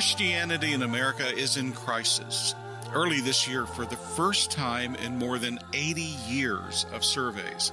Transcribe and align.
Christianity 0.00 0.72
in 0.72 0.82
America 0.82 1.28
is 1.28 1.58
in 1.58 1.74
crisis. 1.74 2.54
Early 2.94 3.20
this 3.20 3.46
year, 3.46 3.66
for 3.66 3.84
the 3.84 3.96
first 3.96 4.50
time 4.50 4.94
in 4.94 5.18
more 5.18 5.38
than 5.38 5.58
80 5.74 6.00
years 6.26 6.86
of 6.94 7.04
surveys, 7.04 7.70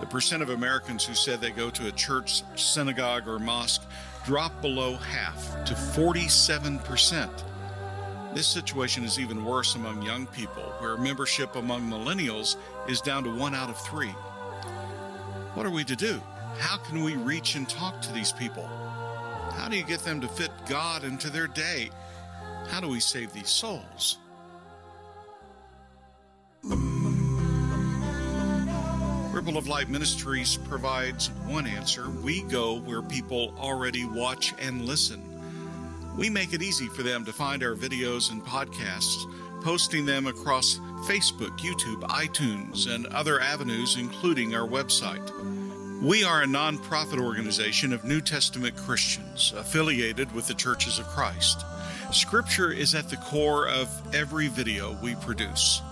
the 0.00 0.06
percent 0.06 0.42
of 0.42 0.50
Americans 0.50 1.04
who 1.04 1.14
said 1.14 1.40
they 1.40 1.52
go 1.52 1.70
to 1.70 1.86
a 1.86 1.92
church, 1.92 2.42
synagogue, 2.56 3.28
or 3.28 3.38
mosque 3.38 3.84
dropped 4.24 4.60
below 4.60 4.96
half 4.96 5.64
to 5.66 5.74
47%. 5.74 7.30
This 8.34 8.48
situation 8.48 9.04
is 9.04 9.20
even 9.20 9.44
worse 9.44 9.76
among 9.76 10.02
young 10.02 10.26
people, 10.26 10.64
where 10.80 10.96
membership 10.96 11.54
among 11.54 11.82
millennials 11.82 12.56
is 12.88 13.00
down 13.00 13.22
to 13.22 13.32
one 13.32 13.54
out 13.54 13.70
of 13.70 13.78
three. 13.86 14.14
What 15.54 15.64
are 15.64 15.70
we 15.70 15.84
to 15.84 15.94
do? 15.94 16.20
How 16.58 16.78
can 16.78 17.04
we 17.04 17.14
reach 17.14 17.54
and 17.54 17.68
talk 17.68 18.02
to 18.02 18.12
these 18.12 18.32
people? 18.32 18.68
How 19.58 19.68
do 19.68 19.76
you 19.76 19.82
get 19.82 20.04
them 20.04 20.20
to 20.20 20.28
fit 20.28 20.52
God 20.68 21.02
into 21.02 21.30
their 21.30 21.48
day? 21.48 21.90
How 22.68 22.80
do 22.80 22.88
we 22.88 23.00
save 23.00 23.32
these 23.32 23.48
souls? 23.48 24.18
Ripple 29.32 29.58
of 29.58 29.66
Light 29.66 29.88
Ministries 29.88 30.56
provides 30.56 31.30
one 31.46 31.66
answer. 31.66 32.08
We 32.08 32.42
go 32.42 32.78
where 32.78 33.02
people 33.02 33.52
already 33.58 34.04
watch 34.04 34.54
and 34.60 34.82
listen. 34.82 35.20
We 36.16 36.30
make 36.30 36.52
it 36.52 36.62
easy 36.62 36.86
for 36.86 37.02
them 37.02 37.24
to 37.24 37.32
find 37.32 37.64
our 37.64 37.74
videos 37.74 38.30
and 38.30 38.44
podcasts, 38.44 39.24
posting 39.62 40.06
them 40.06 40.28
across 40.28 40.78
Facebook, 41.08 41.58
YouTube, 41.58 42.02
iTunes, 42.02 42.88
and 42.92 43.06
other 43.08 43.40
avenues, 43.40 43.96
including 43.96 44.54
our 44.54 44.66
website. 44.66 45.28
We 46.02 46.22
are 46.22 46.42
a 46.42 46.46
nonprofit 46.46 47.20
organization 47.20 47.92
of 47.92 48.04
New 48.04 48.20
Testament 48.20 48.76
Christians 48.76 49.52
affiliated 49.56 50.30
with 50.30 50.46
the 50.46 50.54
Churches 50.54 51.00
of 51.00 51.08
Christ. 51.08 51.64
Scripture 52.12 52.70
is 52.70 52.94
at 52.94 53.08
the 53.08 53.16
core 53.16 53.66
of 53.66 53.90
every 54.14 54.46
video 54.46 54.96
we 55.02 55.16
produce. 55.16 55.82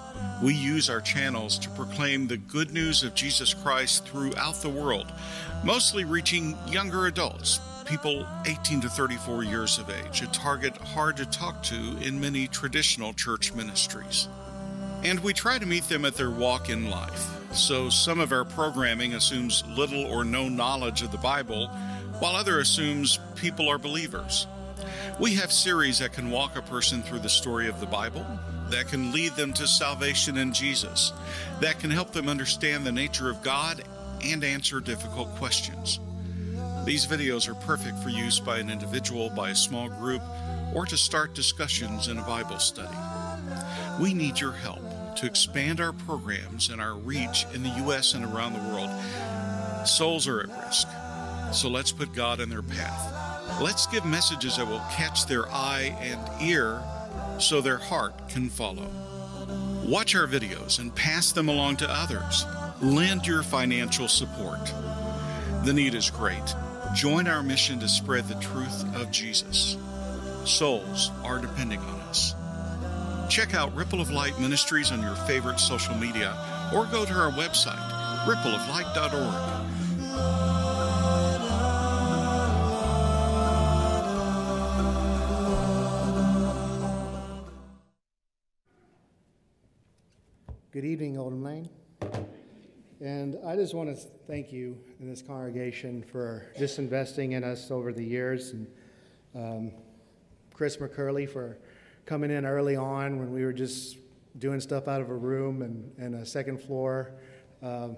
We 0.41 0.55
use 0.55 0.89
our 0.89 1.01
channels 1.01 1.59
to 1.59 1.71
proclaim 1.71 2.29
the 2.29 2.37
good 2.37 2.71
news 2.71 3.03
of 3.03 3.17
Jesus 3.17 3.53
Christ 3.53 4.07
throughout 4.07 4.55
the 4.63 4.69
world, 4.69 5.13
mostly 5.65 6.05
reaching 6.05 6.57
younger 6.69 7.07
adults, 7.07 7.59
people 7.85 8.25
18 8.47 8.83
to 8.83 8.89
34 8.89 9.43
years 9.43 9.77
of 9.81 9.91
age, 9.91 10.23
a 10.23 10.29
target 10.29 10.77
hard 10.77 11.17
to 11.17 11.27
talk 11.27 11.65
to 11.65 11.99
in 12.01 12.21
many 12.21 12.47
traditional 12.47 13.13
church 13.13 13.53
ministries. 13.55 14.29
And 15.03 15.19
we 15.19 15.33
try 15.33 15.59
to 15.59 15.67
meet 15.67 15.89
them 15.89 16.05
at 16.05 16.15
their 16.15 16.31
walk 16.31 16.71
in 16.71 16.91
life. 16.91 17.36
So 17.53 17.89
some 17.89 18.21
of 18.21 18.33
our 18.33 18.45
programming 18.45 19.15
assumes 19.15 19.65
little 19.67 20.05
or 20.05 20.25
no 20.25 20.49
knowledge 20.49 21.03
of 21.03 21.13
the 21.13 21.19
Bible, 21.19 21.69
while 22.19 22.37
other 22.37 22.59
assumes 22.59 23.19
people 23.35 23.69
are 23.69 23.79
believers. 23.79 24.47
We 25.19 25.35
have 25.35 25.51
series 25.51 25.99
that 26.01 26.13
can 26.13 26.31
walk 26.31 26.57
a 26.57 26.63
person 26.63 27.03
through 27.03 27.21
the 27.21 27.29
story 27.29 27.69
of 27.69 27.81
the 27.81 27.87
Bible, 27.87 28.27
that 28.71 28.89
can 28.89 29.13
lead 29.13 29.33
them 29.33 29.53
to 29.55 29.67
salvation 29.67 30.37
in 30.37 30.53
Jesus, 30.53 31.13
that 31.61 31.79
can 31.79 31.91
help 31.91 32.13
them 32.13 32.29
understand 32.29 32.85
the 32.85 32.93
nature 32.93 33.31
of 33.31 33.43
God 33.43 33.83
and 34.23 34.45
answer 34.45 34.81
difficult 34.81 35.29
questions. 35.37 36.01
These 36.85 37.07
videos 37.07 37.49
are 37.49 37.55
perfect 37.55 37.99
for 37.99 38.11
use 38.11 38.39
by 38.39 38.59
an 38.59 38.71
individual, 38.71 39.31
by 39.31 39.51
a 39.51 39.57
small 39.57 39.89
group, 39.89 40.23
or 40.75 40.87
to 40.87 40.97
start 40.97 41.35
discussions 41.35 42.09
in 42.09 42.19
a 42.19 42.23
Bible 42.23 42.59
study. 42.59 42.97
We 44.01 44.15
need 44.15 44.39
your 44.39 44.53
help 44.53 44.86
to 45.17 45.27
expand 45.27 45.81
our 45.81 45.93
programs 45.93 46.69
and 46.71 46.81
our 46.81 46.95
reach 46.95 47.47
in 47.55 47.63
the 47.63 47.69
U.S. 47.85 48.15
and 48.15 48.25
around 48.25 48.53
the 48.53 48.73
world. 48.73 48.91
Souls 49.87 50.27
are 50.29 50.41
at 50.41 50.67
risk, 50.67 50.89
so 51.53 51.69
let's 51.69 51.93
put 51.93 52.13
God 52.13 52.41
in 52.41 52.49
their 52.49 52.63
path. 52.63 53.61
Let's 53.61 53.87
give 53.87 54.05
messages 54.05 54.57
that 54.57 54.67
will 54.67 54.83
catch 54.91 55.27
their 55.27 55.49
eye 55.49 55.97
and 56.01 56.43
ear 56.43 56.83
so 57.39 57.61
their 57.61 57.79
heart 57.79 58.29
can 58.29 58.49
follow. 58.49 58.89
Watch 59.85 60.15
our 60.15 60.27
videos 60.27 60.79
and 60.81 60.95
pass 60.95 61.33
them 61.33 61.49
along 61.49 61.77
to 61.77 61.89
others. 61.89 62.45
Lend 62.83 63.27
your 63.27 63.43
financial 63.43 64.09
support. 64.09 64.73
The 65.65 65.73
need 65.73 65.95
is 65.95 66.11
great. 66.11 66.55
Join 66.95 67.27
our 67.27 67.43
mission 67.43 67.79
to 67.81 67.89
spread 67.89 68.29
the 68.29 68.41
truth 68.41 68.85
of 68.97 69.11
Jesus. 69.11 69.77
Souls 70.45 71.11
are 71.25 71.39
depending 71.39 71.79
on 71.81 72.01
us. 72.01 72.35
Check 73.29 73.55
out 73.55 73.75
Ripple 73.75 74.01
of 74.01 74.11
Light 74.11 74.39
Ministries 74.39 74.93
on 74.93 75.03
your 75.03 75.15
favorite 75.15 75.59
social 75.59 75.95
media 75.97 76.33
or 76.73 76.87
go 76.87 77.05
to 77.05 77.13
our 77.13 77.33
website, 77.33 77.77
rippleoflight.org. 78.25 79.67
Good 90.71 90.85
evening, 90.85 91.19
Oldham 91.19 91.43
Lane. 91.43 91.69
And 93.01 93.39
I 93.47 93.57
just 93.57 93.75
want 93.75 93.89
to 93.89 93.97
thank 94.27 94.53
you 94.53 94.79
in 95.01 95.09
this 95.09 95.21
congregation 95.21 96.03
for 96.03 96.47
just 96.59 96.79
investing 96.79 97.33
in 97.33 97.45
us 97.45 97.71
over 97.71 97.93
the 97.93 98.05
years. 98.05 98.53
And 98.53 98.67
um, 99.35 99.73
Chris 100.55 100.77
McCurley 100.77 101.29
for 101.29 101.59
coming 102.07 102.31
in 102.31 102.47
early 102.47 102.77
on 102.77 103.19
when 103.19 103.33
we 103.33 103.45
were 103.45 103.53
just 103.53 103.99
doing 104.39 104.61
stuff 104.61 104.87
out 104.87 105.01
of 105.01 105.11
a 105.11 105.15
room 105.15 105.63
and, 105.63 105.93
and 105.99 106.15
a 106.15 106.25
second 106.25 106.61
floor. 106.61 107.13
Um, 107.63 107.97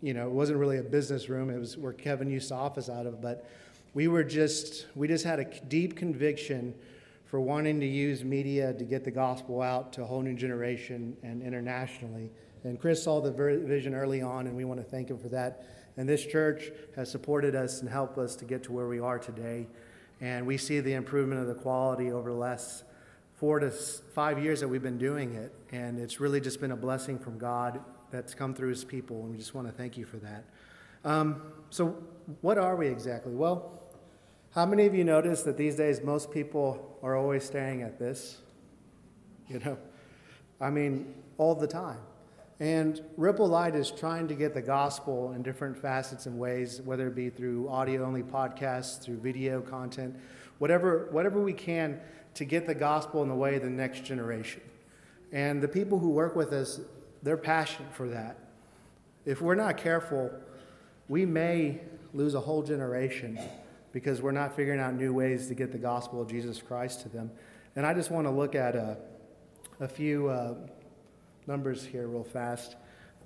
you 0.00 0.14
know, 0.14 0.26
it 0.26 0.32
wasn't 0.32 0.58
really 0.58 0.78
a 0.78 0.82
business 0.82 1.28
room. 1.28 1.50
It 1.50 1.58
was 1.58 1.76
where 1.76 1.92
Kevin 1.92 2.30
used 2.30 2.48
to 2.48 2.54
office 2.54 2.88
out 2.88 3.06
of. 3.06 3.20
But 3.20 3.48
we 3.92 4.08
were 4.08 4.24
just, 4.24 4.86
we 4.94 5.06
just 5.06 5.24
had 5.24 5.38
a 5.38 5.44
deep 5.44 5.96
conviction 5.96 6.74
for 7.26 7.40
wanting 7.40 7.80
to 7.80 7.86
use 7.86 8.24
media 8.24 8.72
to 8.74 8.84
get 8.84 9.04
the 9.04 9.10
gospel 9.10 9.60
out 9.60 9.92
to 9.94 10.02
a 10.02 10.04
whole 10.04 10.22
new 10.22 10.34
generation 10.34 11.16
and 11.22 11.42
internationally. 11.42 12.30
And 12.64 12.80
Chris 12.80 13.02
saw 13.02 13.20
the 13.20 13.32
vision 13.32 13.94
early 13.94 14.22
on, 14.22 14.46
and 14.46 14.56
we 14.56 14.64
want 14.64 14.80
to 14.80 14.86
thank 14.86 15.10
him 15.10 15.18
for 15.18 15.28
that. 15.30 15.66
And 15.96 16.08
this 16.08 16.24
church 16.24 16.70
has 16.96 17.10
supported 17.10 17.54
us 17.54 17.80
and 17.80 17.90
helped 17.90 18.16
us 18.16 18.36
to 18.36 18.44
get 18.44 18.62
to 18.64 18.72
where 18.72 18.86
we 18.86 19.00
are 19.00 19.18
today. 19.18 19.66
And 20.20 20.46
we 20.46 20.56
see 20.56 20.80
the 20.80 20.94
improvement 20.94 21.40
of 21.40 21.48
the 21.48 21.54
quality 21.54 22.12
over 22.12 22.30
the 22.30 22.36
last 22.36 22.84
four 23.42 23.58
to 23.58 23.72
five 23.72 24.40
years 24.40 24.60
that 24.60 24.68
we've 24.68 24.84
been 24.84 24.98
doing 24.98 25.34
it. 25.34 25.52
And 25.72 25.98
it's 25.98 26.20
really 26.20 26.40
just 26.40 26.60
been 26.60 26.70
a 26.70 26.76
blessing 26.76 27.18
from 27.18 27.38
God 27.38 27.80
that's 28.12 28.34
come 28.34 28.54
through 28.54 28.68
his 28.68 28.84
people. 28.84 29.22
And 29.22 29.32
we 29.32 29.36
just 29.36 29.52
want 29.52 29.66
to 29.66 29.72
thank 29.72 29.98
you 29.98 30.04
for 30.04 30.18
that. 30.18 30.44
Um, 31.04 31.42
so, 31.68 32.00
what 32.40 32.56
are 32.56 32.76
we 32.76 32.86
exactly? 32.86 33.34
Well, 33.34 33.82
how 34.52 34.64
many 34.64 34.86
of 34.86 34.94
you 34.94 35.02
notice 35.02 35.42
that 35.42 35.56
these 35.56 35.74
days 35.74 36.02
most 36.04 36.30
people 36.30 36.96
are 37.02 37.16
always 37.16 37.42
staring 37.42 37.82
at 37.82 37.98
this? 37.98 38.38
You 39.48 39.58
know, 39.58 39.76
I 40.60 40.70
mean, 40.70 41.12
all 41.36 41.56
the 41.56 41.66
time. 41.66 41.98
And 42.60 43.02
Ripple 43.16 43.48
Light 43.48 43.74
is 43.74 43.90
trying 43.90 44.28
to 44.28 44.34
get 44.34 44.54
the 44.54 44.62
gospel 44.62 45.32
in 45.32 45.42
different 45.42 45.76
facets 45.76 46.26
and 46.26 46.38
ways, 46.38 46.80
whether 46.80 47.08
it 47.08 47.16
be 47.16 47.28
through 47.28 47.68
audio 47.68 48.04
only 48.04 48.22
podcasts, 48.22 49.02
through 49.02 49.16
video 49.16 49.60
content, 49.60 50.14
whatever, 50.58 51.08
whatever 51.10 51.42
we 51.42 51.52
can 51.52 52.00
to 52.34 52.44
get 52.44 52.66
the 52.66 52.74
gospel 52.74 53.22
in 53.22 53.28
the 53.28 53.34
way 53.34 53.56
of 53.56 53.62
the 53.62 53.70
next 53.70 54.04
generation. 54.04 54.62
And 55.32 55.62
the 55.62 55.68
people 55.68 55.98
who 55.98 56.10
work 56.10 56.36
with 56.36 56.52
us, 56.52 56.80
they're 57.22 57.36
passionate 57.36 57.94
for 57.94 58.08
that. 58.08 58.38
If 59.24 59.40
we're 59.40 59.54
not 59.54 59.76
careful, 59.76 60.30
we 61.08 61.24
may 61.24 61.80
lose 62.12 62.34
a 62.34 62.40
whole 62.40 62.62
generation 62.62 63.38
because 63.92 64.20
we're 64.22 64.32
not 64.32 64.56
figuring 64.56 64.80
out 64.80 64.94
new 64.94 65.12
ways 65.12 65.46
to 65.48 65.54
get 65.54 65.72
the 65.72 65.78
gospel 65.78 66.20
of 66.20 66.28
Jesus 66.28 66.60
Christ 66.60 67.02
to 67.02 67.08
them. 67.08 67.30
And 67.76 67.86
I 67.86 67.94
just 67.94 68.10
want 68.10 68.26
to 68.26 68.30
look 68.30 68.54
at 68.54 68.74
a, 68.74 68.98
a 69.80 69.88
few 69.88 70.28
uh, 70.28 70.54
numbers 71.46 71.84
here, 71.84 72.08
real 72.08 72.24
fast, 72.24 72.76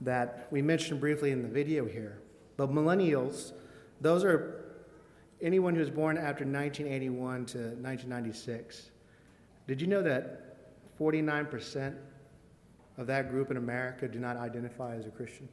that 0.03 0.49
we 0.50 0.62
mentioned 0.62 1.00
briefly 1.00 1.31
in 1.31 1.43
the 1.43 1.49
video 1.49 1.87
here. 1.87 2.19
But 2.56 2.71
millennials, 2.71 3.53
those 4.00 4.25
are 4.25 4.65
anyone 5.41 5.75
who 5.75 5.81
was 5.81 5.91
born 5.91 6.17
after 6.17 6.44
1981 6.44 7.47
to 7.47 7.59
1996. 7.59 8.91
Did 9.66 9.80
you 9.80 9.86
know 9.86 10.02
that 10.02 10.98
49% 10.98 11.94
of 12.98 13.06
that 13.06 13.30
group 13.30 13.50
in 13.50 13.56
America 13.56 14.08
do 14.08 14.18
not 14.18 14.36
identify 14.36 14.94
as 14.94 15.06
a 15.06 15.10
Christian? 15.10 15.48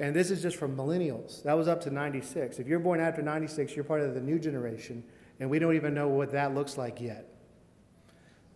And 0.00 0.14
this 0.14 0.30
is 0.30 0.42
just 0.42 0.56
from 0.56 0.76
millennials. 0.76 1.42
That 1.42 1.54
was 1.54 1.66
up 1.66 1.80
to 1.82 1.90
96. 1.90 2.58
If 2.58 2.66
you're 2.68 2.78
born 2.78 3.00
after 3.00 3.22
96, 3.22 3.74
you're 3.74 3.84
part 3.84 4.00
of 4.00 4.14
the 4.14 4.20
new 4.20 4.38
generation, 4.38 5.02
and 5.40 5.50
we 5.50 5.58
don't 5.58 5.74
even 5.74 5.94
know 5.94 6.08
what 6.08 6.30
that 6.32 6.54
looks 6.54 6.78
like 6.78 7.00
yet. 7.00 7.26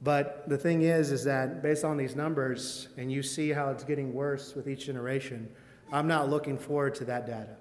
But 0.03 0.49
the 0.49 0.59
thing 0.59 0.83
is, 0.83 1.13
is 1.13 1.25
that 1.25 1.63
based 1.63 1.85
on 1.85 1.97
these 1.97 2.17
numbers, 2.17 2.89
and 2.97 3.11
you 3.11 3.23
see 3.23 3.51
how 3.51 3.71
it's 3.71 3.85
getting 3.85 4.13
worse 4.13 4.55
with 4.55 4.69
each 4.69 4.87
generation, 4.87 5.49
I'm 5.93 6.09
not 6.09 6.29
looking 6.29 6.59
forward 6.59 6.95
to 6.97 7.05
that 7.07 7.27
data. 7.27 7.57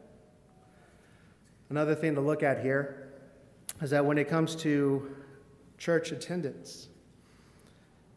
Another 1.69 1.95
thing 1.95 2.15
to 2.15 2.21
look 2.21 2.43
at 2.43 2.61
here 2.61 3.13
is 3.81 3.91
that 3.91 4.05
when 4.05 4.17
it 4.17 4.27
comes 4.27 4.55
to 4.57 5.15
church 5.81 6.11
attendance, 6.11 6.89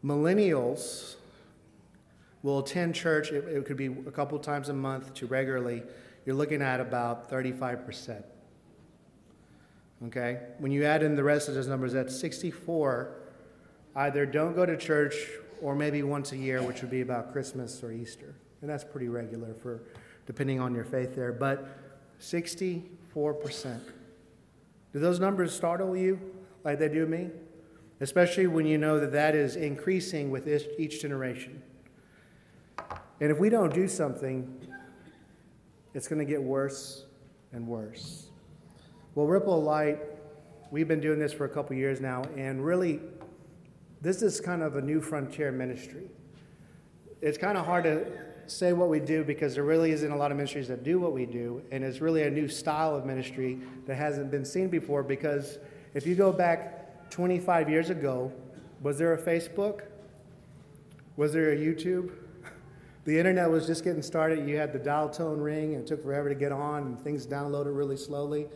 millennials 0.03 1.15
will 2.43 2.59
attend 2.59 2.93
church, 2.93 3.31
it, 3.31 3.43
it 3.45 3.65
could 3.65 3.75
be 3.75 3.87
a 3.87 4.11
couple 4.11 4.37
times 4.37 4.69
a 4.69 4.73
month 4.73 5.15
to 5.15 5.25
regularly, 5.25 5.81
you're 6.27 6.35
looking 6.35 6.61
at 6.61 6.79
about 6.79 7.27
35%. 7.27 8.23
Okay? 10.05 10.41
When 10.59 10.71
you 10.71 10.85
add 10.85 11.01
in 11.01 11.15
the 11.15 11.23
rest 11.23 11.49
of 11.49 11.55
those 11.55 11.67
numbers, 11.67 11.93
that's 11.93 12.15
64 12.19 13.15
either 13.95 14.27
don't 14.27 14.55
go 14.55 14.67
to 14.67 14.77
church 14.77 15.15
or 15.59 15.73
maybe 15.73 16.03
once 16.03 16.33
a 16.33 16.37
year, 16.37 16.61
which 16.61 16.81
would 16.81 16.91
be 16.91 17.01
about 17.01 17.31
Christmas 17.31 17.81
or 17.81 17.91
Easter. 17.91 18.35
And 18.61 18.69
that's 18.69 18.83
pretty 18.83 19.07
regular 19.07 19.55
for 19.55 19.81
depending 20.27 20.59
on 20.59 20.75
your 20.75 20.83
faith 20.83 21.15
there. 21.15 21.31
But 21.31 21.67
64%. 22.21 22.83
Do 24.93 24.99
those 24.99 25.19
numbers 25.19 25.51
startle 25.51 25.97
you 25.97 26.19
like 26.63 26.77
they 26.77 26.89
do 26.89 27.07
me? 27.07 27.31
Especially 28.01 28.47
when 28.47 28.65
you 28.65 28.77
know 28.77 28.99
that 28.99 29.11
that 29.13 29.35
is 29.35 29.55
increasing 29.55 30.29
with 30.29 30.47
each 30.77 31.01
generation. 31.01 31.61
And 33.21 33.31
if 33.31 33.39
we 33.39 33.49
don't 33.49 33.73
do 33.73 33.87
something, 33.87 34.67
it's 35.93 36.07
going 36.07 36.19
to 36.19 36.25
get 36.25 36.41
worse 36.41 37.05
and 37.53 37.65
worse. 37.65 38.27
Well, 39.15 39.27
Ripple 39.27 39.63
Light, 39.63 39.99
we've 40.71 40.89
been 40.89 40.99
doing 40.99 41.19
this 41.19 41.31
for 41.31 41.45
a 41.45 41.49
couple 41.49 41.75
years 41.77 42.01
now, 42.01 42.23
and 42.35 42.63
really, 42.63 42.99
this 44.01 44.21
is 44.21 44.41
kind 44.41 44.61
of 44.61 44.75
a 44.75 44.81
new 44.81 44.99
frontier 44.99 45.53
ministry. 45.53 46.09
It's 47.21 47.37
kind 47.37 47.57
of 47.57 47.65
hard 47.65 47.85
to 47.85 48.05
say 48.45 48.73
what 48.73 48.89
we 48.89 48.99
do 48.99 49.23
because 49.23 49.55
there 49.55 49.63
really 49.63 49.91
isn't 49.91 50.11
a 50.11 50.15
lot 50.17 50.31
of 50.31 50.37
ministries 50.37 50.67
that 50.67 50.83
do 50.83 50.99
what 50.99 51.13
we 51.13 51.25
do, 51.25 51.61
and 51.71 51.81
it's 51.81 52.01
really 52.01 52.23
a 52.23 52.29
new 52.29 52.49
style 52.49 52.93
of 52.93 53.05
ministry 53.05 53.57
that 53.87 53.95
hasn't 53.95 54.29
been 54.31 54.43
seen 54.43 54.67
before. 54.67 55.01
Because 55.01 55.59
if 55.93 56.05
you 56.05 56.15
go 56.15 56.33
back 56.33 56.74
25 57.09 57.69
years 57.69 57.89
ago, 57.89 58.31
was 58.81 58.97
there 58.97 59.13
a 59.13 59.21
Facebook? 59.21 59.83
Was 61.17 61.33
there 61.33 61.51
a 61.51 61.55
YouTube? 61.55 62.11
The 63.05 63.17
internet 63.17 63.49
was 63.49 63.67
just 63.67 63.83
getting 63.83 64.01
started. 64.01 64.47
You 64.49 64.57
had 64.57 64.73
the 64.73 64.79
dial 64.79 65.09
tone 65.09 65.39
ring, 65.39 65.75
and 65.75 65.83
it 65.83 65.87
took 65.87 66.03
forever 66.03 66.27
to 66.29 66.35
get 66.35 66.51
on, 66.51 66.83
and 66.83 66.99
things 66.99 67.27
downloaded 67.27 67.75
really 67.75 67.97
slowly. 67.97 68.47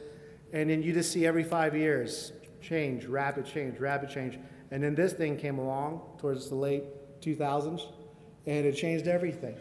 And 0.52 0.70
then 0.70 0.82
you 0.82 0.92
just 0.92 1.12
see 1.12 1.26
every 1.26 1.44
five 1.44 1.76
years 1.76 2.34
change, 2.62 3.06
rapid 3.06 3.46
change, 3.46 3.80
rapid 3.80 4.10
change. 4.10 4.40
And 4.72 4.84
then 4.84 4.96
this 4.96 5.14
thing 5.14 5.38
came 5.38 5.60
along 5.60 6.02
towards 6.18 6.50
the 6.50 6.56
late 6.56 6.84
2000s, 7.22 7.82
and 8.48 8.66
it 8.66 8.74
changed 8.74 9.08
everything. 9.08 9.56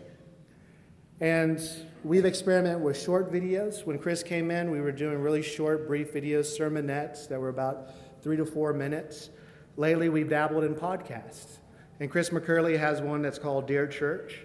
And 1.20 1.61
we've 2.05 2.25
experimented 2.25 2.82
with 2.82 3.00
short 3.00 3.32
videos. 3.32 3.84
When 3.84 3.99
Chris 3.99 4.23
came 4.23 4.50
in, 4.50 4.70
we 4.70 4.81
were 4.81 4.93
doing 4.93 5.19
really 5.19 5.43
short, 5.43 5.87
brief 5.87 6.14
videos, 6.14 6.58
sermonettes 6.58 7.29
that 7.29 7.41
were 7.41 7.49
about 7.49 7.91
three 8.23 8.37
to 8.37 8.44
four 8.44 8.73
minutes. 8.73 9.31
Lately, 9.76 10.09
we've 10.09 10.29
dabbled 10.29 10.65
in 10.65 10.75
podcasts. 10.75 11.59
And 12.00 12.11
Chris 12.11 12.31
McCurley 12.31 12.79
has 12.79 13.00
one 13.00 13.23
that's 13.23 13.38
called 13.38 13.67
Dear 13.67 13.87
Church. 13.87 14.41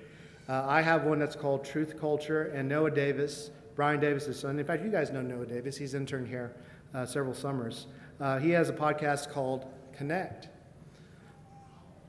Uh, 0.49 0.63
I 0.67 0.81
have 0.81 1.03
one 1.03 1.19
that's 1.19 1.35
called 1.35 1.63
Truth 1.63 1.99
Culture, 1.99 2.45
and 2.53 2.67
Noah 2.67 2.91
Davis, 2.91 3.51
Brian 3.75 3.99
Davis' 3.99 4.39
son. 4.39 4.59
In 4.59 4.65
fact, 4.65 4.83
you 4.83 4.91
guys 4.91 5.11
know 5.11 5.21
Noah 5.21 5.45
Davis. 5.45 5.77
He's 5.77 5.93
interned 5.93 6.27
here 6.27 6.55
uh, 6.93 7.05
several 7.05 7.33
summers. 7.33 7.87
Uh, 8.19 8.39
he 8.39 8.51
has 8.51 8.69
a 8.69 8.73
podcast 8.73 9.31
called 9.31 9.65
Connect. 9.95 10.49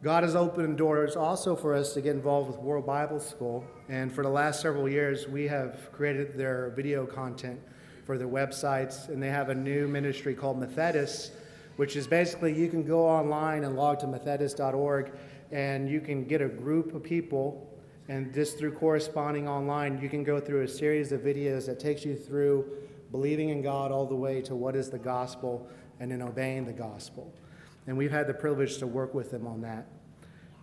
God 0.02 0.22
has 0.22 0.37
opened 0.37 0.76
doors 0.76 1.16
also 1.16 1.56
for 1.56 1.75
us 1.75 1.94
to 1.94 2.02
get 2.02 2.14
involved 2.14 2.50
with 2.50 2.58
World 2.58 2.84
Bible 2.84 3.19
School. 3.19 3.64
And 3.88 4.12
for 4.12 4.22
the 4.22 4.28
last 4.28 4.61
several 4.61 4.87
years, 4.87 5.26
we 5.26 5.49
have 5.49 5.90
created 5.93 6.37
their 6.37 6.72
video 6.76 7.06
content 7.06 7.58
for 8.05 8.19
their 8.19 8.28
websites. 8.28 9.08
And 9.08 9.22
they 9.22 9.31
have 9.31 9.49
a 9.49 9.55
new 9.55 9.88
ministry 9.88 10.34
called 10.34 10.58
Methodist, 10.58 11.32
which 11.76 11.97
is 11.97 12.06
basically 12.06 12.53
you 12.53 12.69
can 12.69 12.85
go 12.85 13.06
online 13.06 13.65
and 13.65 13.76
log 13.76 13.99
to 14.00 14.06
Methodist.org 14.06 15.12
and 15.50 15.88
you 15.88 16.00
can 16.00 16.25
get 16.25 16.41
a 16.41 16.49
group 16.49 16.94
of 16.94 17.03
people 17.03 17.71
and 18.09 18.35
just 18.35 18.59
through 18.59 18.73
corresponding 18.73 19.49
online, 19.49 20.00
you 20.00 20.11
can 20.11 20.25
go 20.25 20.38
through 20.38 20.62
a 20.62 20.69
series 20.69 21.11
of 21.11 21.23
videos 21.23 21.67
that 21.67 21.81
takes 21.81 22.05
you 22.05 22.15
through 22.15 22.67
believing 23.11 23.49
in 23.49 23.62
God 23.62 23.91
all 23.91 24.06
the 24.06 24.15
way 24.15 24.43
to 24.43 24.55
what 24.55 24.76
is 24.76 24.91
the 24.91 24.99
gospel 24.99 25.67
and 26.00 26.11
then 26.11 26.21
obeying 26.21 26.67
the 26.67 26.73
gospel. 26.73 27.32
And 27.87 27.97
we've 27.97 28.11
had 28.11 28.26
the 28.26 28.35
privilege 28.35 28.79
to 28.79 28.87
work 28.87 29.15
with 29.15 29.31
them 29.31 29.47
on 29.47 29.62
that. 29.62 29.87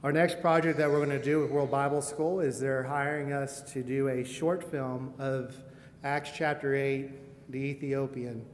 Our 0.03 0.11
next 0.11 0.41
project 0.41 0.77
that 0.77 0.89
we're 0.89 1.03
going 1.03 1.17
to 1.17 1.23
do 1.23 1.41
with 1.41 1.51
World 1.51 1.71
Bible 1.71 2.01
School 2.01 2.39
is 2.41 2.59
they're 2.59 2.83
hiring 2.83 3.33
us 3.33 3.61
to 3.73 3.81
do 3.81 4.07
a 4.07 4.23
short 4.23 4.63
film 4.69 5.13
of 5.17 5.55
Acts 6.03 6.31
chapter 6.35 6.75
8, 6.75 7.51
the 7.51 7.59
Ethiopian 7.59 8.45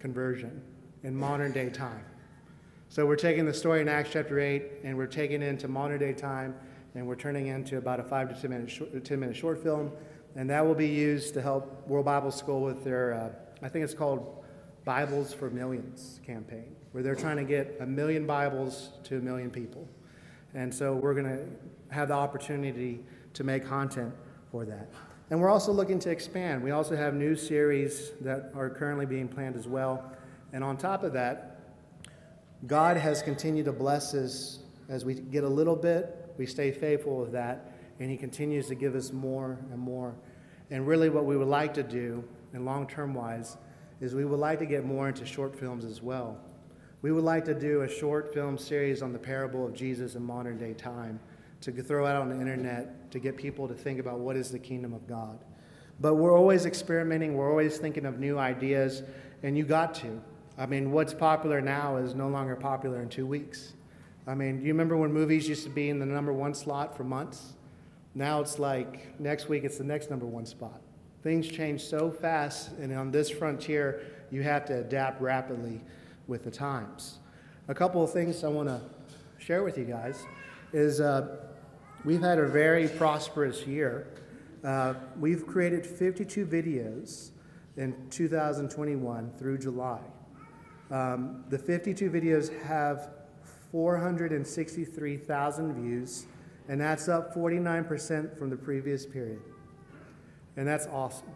conversion 0.00 0.62
in 1.04 1.14
modern 1.14 1.52
day 1.52 1.68
time. 1.68 2.04
So 2.88 3.06
we're 3.06 3.16
taking 3.16 3.44
the 3.44 3.52
story 3.52 3.82
in 3.82 3.88
Acts 3.88 4.10
chapter 4.12 4.40
8 4.40 4.62
and 4.84 4.96
we're 4.96 5.06
taking 5.06 5.42
it 5.42 5.46
into 5.46 5.68
modern 5.68 6.00
day 6.00 6.14
time 6.14 6.54
and 6.94 7.06
we're 7.06 7.14
turning 7.14 7.48
into 7.48 7.76
about 7.76 8.00
a 8.00 8.02
five 8.02 8.34
to 8.34 8.40
10 8.40 8.50
minute, 8.50 8.70
short, 8.70 9.04
10 9.04 9.20
minute 9.20 9.36
short 9.36 9.62
film. 9.62 9.92
And 10.34 10.48
that 10.50 10.64
will 10.66 10.74
be 10.74 10.88
used 10.88 11.34
to 11.34 11.42
help 11.42 11.86
World 11.86 12.06
Bible 12.06 12.30
School 12.30 12.62
with 12.62 12.82
their, 12.84 13.14
uh, 13.14 13.64
I 13.64 13.68
think 13.68 13.84
it's 13.84 13.94
called 13.94 14.44
Bibles 14.84 15.32
for 15.32 15.50
Millions 15.50 16.20
campaign, 16.24 16.74
where 16.92 17.02
they're 17.02 17.14
trying 17.14 17.36
to 17.36 17.44
get 17.44 17.76
a 17.80 17.86
million 17.86 18.26
Bibles 18.26 18.90
to 19.04 19.18
a 19.18 19.20
million 19.20 19.50
people. 19.50 19.86
And 20.54 20.72
so 20.72 20.94
we're 20.94 21.14
going 21.14 21.36
to 21.36 21.46
have 21.94 22.08
the 22.08 22.14
opportunity 22.14 23.04
to 23.34 23.44
make 23.44 23.66
content 23.66 24.14
for 24.50 24.64
that. 24.64 24.88
And 25.30 25.40
we're 25.40 25.50
also 25.50 25.72
looking 25.72 25.98
to 26.00 26.10
expand. 26.10 26.62
We 26.62 26.70
also 26.70 26.96
have 26.96 27.14
new 27.14 27.34
series 27.36 28.12
that 28.20 28.52
are 28.54 28.70
currently 28.70 29.06
being 29.06 29.28
planned 29.28 29.56
as 29.56 29.66
well. 29.66 30.12
And 30.54 30.64
on 30.64 30.78
top 30.78 31.02
of 31.02 31.12
that, 31.12 31.60
God 32.66 32.96
has 32.96 33.20
continued 33.20 33.66
to 33.66 33.72
bless 33.72 34.14
us 34.14 34.60
as 34.88 35.04
we 35.04 35.12
get 35.12 35.44
a 35.44 35.48
little 35.48 35.76
bit 35.76 36.24
we 36.36 36.46
stay 36.46 36.72
faithful 36.72 37.18
with 37.18 37.32
that, 37.32 37.72
and 38.00 38.10
He 38.10 38.16
continues 38.16 38.66
to 38.68 38.74
give 38.74 38.94
us 38.94 39.12
more 39.12 39.58
and 39.70 39.78
more. 39.78 40.14
And 40.70 40.86
really, 40.86 41.10
what 41.10 41.24
we 41.24 41.36
would 41.36 41.48
like 41.48 41.74
to 41.74 41.82
do, 41.82 42.24
and 42.52 42.64
long 42.64 42.86
term 42.86 43.14
wise, 43.14 43.56
is 44.00 44.14
we 44.14 44.24
would 44.24 44.40
like 44.40 44.58
to 44.58 44.66
get 44.66 44.84
more 44.84 45.08
into 45.08 45.24
short 45.24 45.58
films 45.58 45.84
as 45.84 46.02
well. 46.02 46.38
We 47.02 47.12
would 47.12 47.24
like 47.24 47.44
to 47.44 47.54
do 47.54 47.82
a 47.82 47.88
short 47.88 48.32
film 48.32 48.58
series 48.58 49.02
on 49.02 49.12
the 49.12 49.18
parable 49.18 49.66
of 49.66 49.74
Jesus 49.74 50.14
in 50.14 50.24
modern 50.24 50.58
day 50.58 50.72
time 50.72 51.20
to 51.60 51.70
throw 51.70 52.06
out 52.06 52.16
on 52.16 52.28
the 52.28 52.38
internet 52.38 53.10
to 53.10 53.18
get 53.18 53.36
people 53.36 53.68
to 53.68 53.74
think 53.74 53.98
about 53.98 54.18
what 54.18 54.36
is 54.36 54.50
the 54.50 54.58
kingdom 54.58 54.92
of 54.92 55.06
God. 55.06 55.38
But 56.00 56.14
we're 56.14 56.36
always 56.36 56.66
experimenting, 56.66 57.34
we're 57.34 57.48
always 57.48 57.78
thinking 57.78 58.04
of 58.04 58.18
new 58.18 58.38
ideas, 58.38 59.02
and 59.42 59.56
you 59.56 59.64
got 59.64 59.94
to. 59.96 60.20
I 60.56 60.66
mean, 60.66 60.92
what's 60.92 61.12
popular 61.12 61.60
now 61.60 61.96
is 61.96 62.14
no 62.14 62.28
longer 62.28 62.54
popular 62.54 63.02
in 63.02 63.08
two 63.08 63.26
weeks. 63.26 63.72
I 64.26 64.34
mean, 64.34 64.60
you 64.60 64.68
remember 64.68 64.96
when 64.96 65.12
movies 65.12 65.48
used 65.48 65.64
to 65.64 65.70
be 65.70 65.90
in 65.90 65.98
the 65.98 66.06
number 66.06 66.32
one 66.32 66.54
slot 66.54 66.96
for 66.96 67.02
months? 67.02 67.54
Now 68.14 68.40
it's 68.40 68.60
like 68.60 69.18
next 69.18 69.48
week 69.48 69.64
it's 69.64 69.78
the 69.78 69.84
next 69.84 70.10
number 70.10 70.26
one 70.26 70.46
spot. 70.46 70.80
Things 71.24 71.48
change 71.48 71.82
so 71.82 72.10
fast, 72.10 72.70
and 72.78 72.92
on 72.92 73.10
this 73.10 73.30
frontier, 73.30 74.02
you 74.30 74.42
have 74.42 74.64
to 74.66 74.80
adapt 74.80 75.20
rapidly 75.20 75.80
with 76.28 76.44
the 76.44 76.50
times. 76.50 77.18
A 77.66 77.74
couple 77.74 78.04
of 78.04 78.12
things 78.12 78.44
I 78.44 78.48
want 78.48 78.68
to 78.68 78.80
share 79.38 79.64
with 79.64 79.76
you 79.76 79.84
guys 79.84 80.24
is 80.72 81.00
uh, 81.00 81.36
we've 82.04 82.20
had 82.20 82.38
a 82.38 82.46
very 82.46 82.88
prosperous 82.88 83.66
year. 83.66 84.06
Uh, 84.62 84.94
we've 85.18 85.46
created 85.46 85.84
52 85.84 86.46
videos 86.46 87.30
in 87.76 87.94
2021 88.10 89.32
through 89.36 89.58
July. 89.58 90.00
Um, 90.90 91.44
the 91.48 91.58
52 91.58 92.10
videos 92.10 92.62
have 92.62 93.10
463,000 93.72 95.74
views, 95.74 96.26
and 96.68 96.78
that's 96.80 97.08
up 97.08 97.34
49% 97.34 98.38
from 98.38 98.50
the 98.50 98.56
previous 98.56 99.04
period. 99.06 99.40
And 100.56 100.68
that's 100.68 100.86
awesome. 100.86 101.32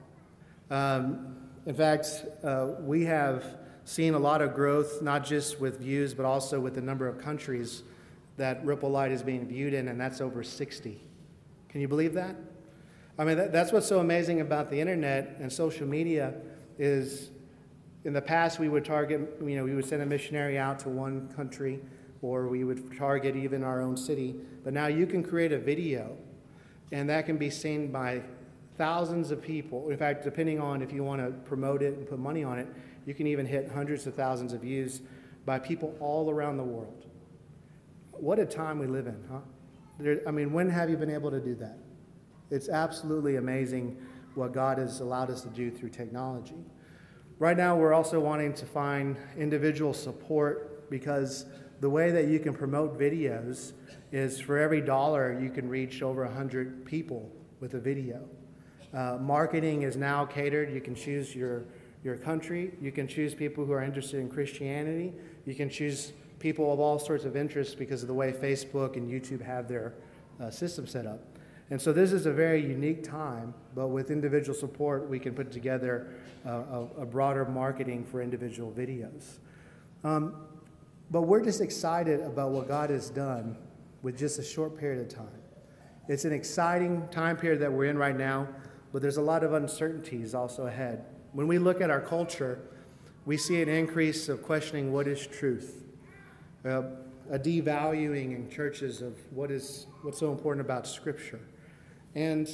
Um, 0.71 1.37
in 1.67 1.75
fact, 1.75 2.25
uh, 2.45 2.75
we 2.81 3.05
have 3.05 3.45
seen 3.85 4.15
a 4.15 4.19
lot 4.19 4.43
of 4.43 4.55
growth, 4.55 5.03
not 5.03 5.25
just 5.25 5.61
with 5.61 5.81
views, 5.81 6.15
but 6.15 6.27
also 6.27 6.61
with 6.61 6.75
the 6.75 6.81
number 6.81 7.09
of 7.09 7.19
countries 7.19 7.83
that 8.37 8.65
Ripple 8.65 8.91
Light 8.91 9.11
is 9.11 9.23
being 9.23 9.47
viewed 9.47 9.75
in, 9.75 9.89
and 9.89 10.01
that's 10.01 10.21
over 10.21 10.45
60. 10.45 11.01
Can 11.69 11.81
you 11.81 11.89
believe 11.89 12.15
that? 12.15 12.37
I 13.19 13.25
mean, 13.25 13.37
that, 13.37 13.53
that's 13.53 13.73
what's 13.73 13.87
so 13.87 13.99
amazing 13.99 14.41
about 14.41 14.71
the 14.71 14.81
internet 14.81 15.37
and 15.41 15.53
social 15.53 15.87
media 15.87 16.35
is 16.79 17.31
in 18.09 18.15
the 18.15 18.23
past 18.23 18.59
we 18.59 18.71
would 18.71 18.87
target, 18.87 19.21
you 19.39 19.55
know, 19.55 19.65
we 19.65 19.75
would 19.75 19.85
send 19.85 20.01
a 20.01 20.07
missionary 20.07 20.57
out 20.57 20.79
to 20.79 20.89
one 20.89 21.29
country 21.37 21.79
or 22.23 22.49
we 22.49 22.65
would 22.65 22.97
target 22.97 23.37
even 23.37 23.63
our 23.63 23.83
own 23.83 23.99
city. 23.99 24.35
But 24.65 24.73
now 24.73 24.87
you 24.87 25.07
can 25.07 25.23
create 25.23 25.53
a 25.53 25.59
video, 25.59 26.17
and 26.91 27.11
that 27.11 27.27
can 27.27 27.37
be 27.37 27.51
seen 27.51 27.93
by 27.93 28.23
thousands 28.79 29.31
of 29.31 29.43
people. 29.43 29.91
In 29.91 29.99
fact, 29.99 30.25
depending 30.25 30.59
on 30.59 30.81
if 30.81 30.91
you 30.91 31.05
want 31.05 31.21
to 31.21 31.33
promote 31.47 31.83
it 31.83 31.99
and 31.99 32.09
put 32.09 32.19
money 32.19 32.43
on 32.43 32.59
it, 32.59 32.67
you 33.05 33.13
can 33.13 33.27
even 33.27 33.45
hit 33.45 33.71
hundreds 33.71 34.07
of 34.07 34.15
thousands 34.15 34.55
of 34.55 34.63
views 34.63 35.03
by 35.45 35.59
people 35.59 35.95
all 36.01 36.31
around 36.31 36.57
the 36.57 36.65
world. 36.65 37.05
What 38.13 38.39
a 38.39 38.47
time 38.47 38.79
we 38.79 38.87
live 38.87 39.07
in, 39.07 39.23
huh? 39.31 39.41
There, 39.99 40.23
I 40.27 40.31
mean, 40.31 40.55
when 40.55 40.71
have 40.71 40.89
you 40.89 40.97
been 40.97 41.11
able 41.11 41.31
to 41.31 41.41
do 41.41 41.55
that? 41.57 41.77
It's 42.51 42.71
absolutely 42.71 43.37
amazing 43.37 43.99
what 44.35 44.55
God 44.55 44.79
has 44.79 45.01
allowed 45.01 45.31
us 45.31 45.43
to 45.43 45.49
do 45.49 45.71
through 45.71 45.91
technology. 45.91 46.57
Right 47.41 47.57
now, 47.57 47.77
we're 47.77 47.95
also 47.95 48.19
wanting 48.19 48.53
to 48.55 48.67
find 48.67 49.17
individual 49.37 49.95
support 49.95 50.91
because 50.91 51.47
the 51.79 51.89
way 51.89 52.11
that 52.11 52.27
you 52.27 52.41
can 52.41 52.53
promote 52.53 52.99
videos 52.99 53.75
is 54.11 54.41
for 54.41 54.59
every 54.59 54.81
dollar 54.81 55.39
you 55.41 55.49
can 55.49 55.69
reach 55.69 56.03
over 56.03 56.25
100 56.25 56.85
people 56.85 57.31
with 57.61 57.75
a 57.75 57.79
video. 57.79 58.29
Uh, 58.93 59.19
marketing 59.21 59.83
is 59.83 59.97
now 59.97 60.25
catered. 60.25 60.73
You 60.75 60.81
can 60.81 60.97
choose 60.97 61.33
your, 61.33 61.63
your 62.03 62.17
country. 62.17 62.73
You 62.81 62.91
can 62.91 63.07
choose 63.07 63.37
people 63.37 63.65
who 63.65 63.71
are 63.73 63.85
interested 63.85 64.19
in 64.19 64.29
Christianity. 64.29 65.13
You 65.47 65.55
can 65.55 65.71
choose 65.71 66.15
people 66.41 66.73
of 66.73 66.81
all 66.81 66.99
sorts 66.99 67.25
of 67.25 67.37
interests 67.37 67.73
because 67.73 68.03
of 68.03 68.09
the 68.09 68.15
way 68.15 68.33
Facebook 68.33 68.97
and 68.97 69.09
YouTube 69.09 69.43
have 69.43 69.69
their 69.69 69.95
uh, 70.41 70.51
system 70.51 70.89
set 70.89 71.07
up. 71.07 71.38
And 71.71 71.81
so 71.81 71.93
this 71.93 72.13
is 72.13 72.25
a 72.25 72.33
very 72.33 72.63
unique 72.63 73.03
time, 73.03 73.53
but 73.75 73.89
with 73.89 74.11
individual 74.11 74.59
support, 74.59 75.09
we 75.09 75.19
can 75.19 75.35
put 75.35 75.53
together 75.53 76.09
uh, 76.47 76.51
a, 76.51 77.03
a, 77.03 77.07
broader 77.07 77.45
marketing 77.45 78.05
for 78.05 78.23
individual 78.23 78.73
videos. 78.73 79.39
Um, 80.03 80.35
but 81.11 81.23
we're 81.23 81.45
just 81.45 81.61
excited 81.61 82.21
about 82.21 82.51
what 82.53 82.69
God 82.69 82.89
has 82.91 83.11
done 83.11 83.57
with 84.03 84.17
just 84.17 84.39
a 84.39 84.45
short 84.45 84.79
period 84.79 85.01
of 85.01 85.15
time. 85.15 85.27
It's 86.09 86.25
an 86.25 86.33
exciting 86.33 87.07
time 87.11 87.37
period 87.37 87.61
that 87.61 87.71
we're 87.71 87.85
in 87.87 87.99
right 87.99 88.17
now, 88.17 88.49
but 88.93 89.03
there's 89.03 89.19
a 89.19 89.23
lot 89.23 89.45
of 89.45 89.53
uncertainties 89.53 90.35
also 90.35 90.67
ahead. 90.67 91.05
When 91.33 91.47
we 91.47 91.59
look 91.59 91.83
at 91.83 91.91
our 91.91 92.01
culture, 92.01 92.61
we 93.27 93.37
see 93.37 93.61
an 93.61 93.69
increase 93.69 94.31
of 94.31 94.43
questioning 94.43 94.91
what 94.91 95.07
is 95.07 95.27
truth, 95.27 95.85
uh, 96.65 96.83
a 97.31 97.39
devaluing 97.39 98.35
in 98.35 98.49
churches 98.49 99.03
of 99.03 99.19
what 99.35 99.51
is 99.51 99.87
what's 100.01 100.19
so 100.19 100.33
important 100.33 100.65
about 100.65 100.87
Scripture, 100.87 101.41
and 102.19 102.51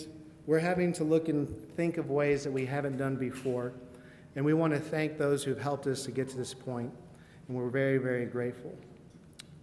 we're 0.47 0.59
having 0.59 0.93
to 0.93 1.05
look 1.05 1.31
and 1.31 1.49
think 1.75 1.97
of 1.97 2.11
ways 2.11 2.45
that 2.45 2.53
we 2.53 2.67
haven't 2.67 2.99
done 2.99 3.17
before. 3.17 3.73
And 4.37 4.45
we 4.45 4.53
want 4.53 4.75
to 4.75 4.79
thank 4.79 5.17
those 5.17 5.43
who've 5.43 5.61
helped 5.61 5.87
us 5.87 6.05
to 6.05 6.11
get 6.11 6.29
to 6.29 6.37
this 6.37 6.53
point, 6.53 6.93
and 7.49 7.57
we're 7.57 7.71
very, 7.71 7.97
very 7.97 8.27
grateful. 8.27 8.77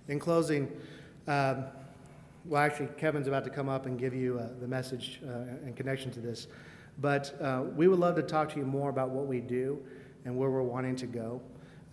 In 0.07 0.17
closing, 0.17 0.71
um, 1.27 1.65
well, 2.45 2.63
actually, 2.63 2.87
Kevin's 2.97 3.27
about 3.27 3.43
to 3.43 3.51
come 3.51 3.69
up 3.69 3.85
and 3.85 3.99
give 3.99 4.15
you 4.15 4.39
uh, 4.39 4.47
the 4.59 4.67
message 4.67 5.21
uh, 5.23 5.67
in 5.67 5.73
connection 5.75 6.09
to 6.13 6.19
this. 6.19 6.47
But 6.97 7.39
uh, 7.39 7.65
we 7.75 7.87
would 7.87 7.99
love 7.99 8.15
to 8.15 8.23
talk 8.23 8.49
to 8.53 8.57
you 8.57 8.65
more 8.65 8.89
about 8.89 9.11
what 9.11 9.27
we 9.27 9.39
do 9.39 9.79
and 10.25 10.35
where 10.35 10.49
we're 10.49 10.63
wanting 10.63 10.95
to 10.95 11.05
go. 11.05 11.41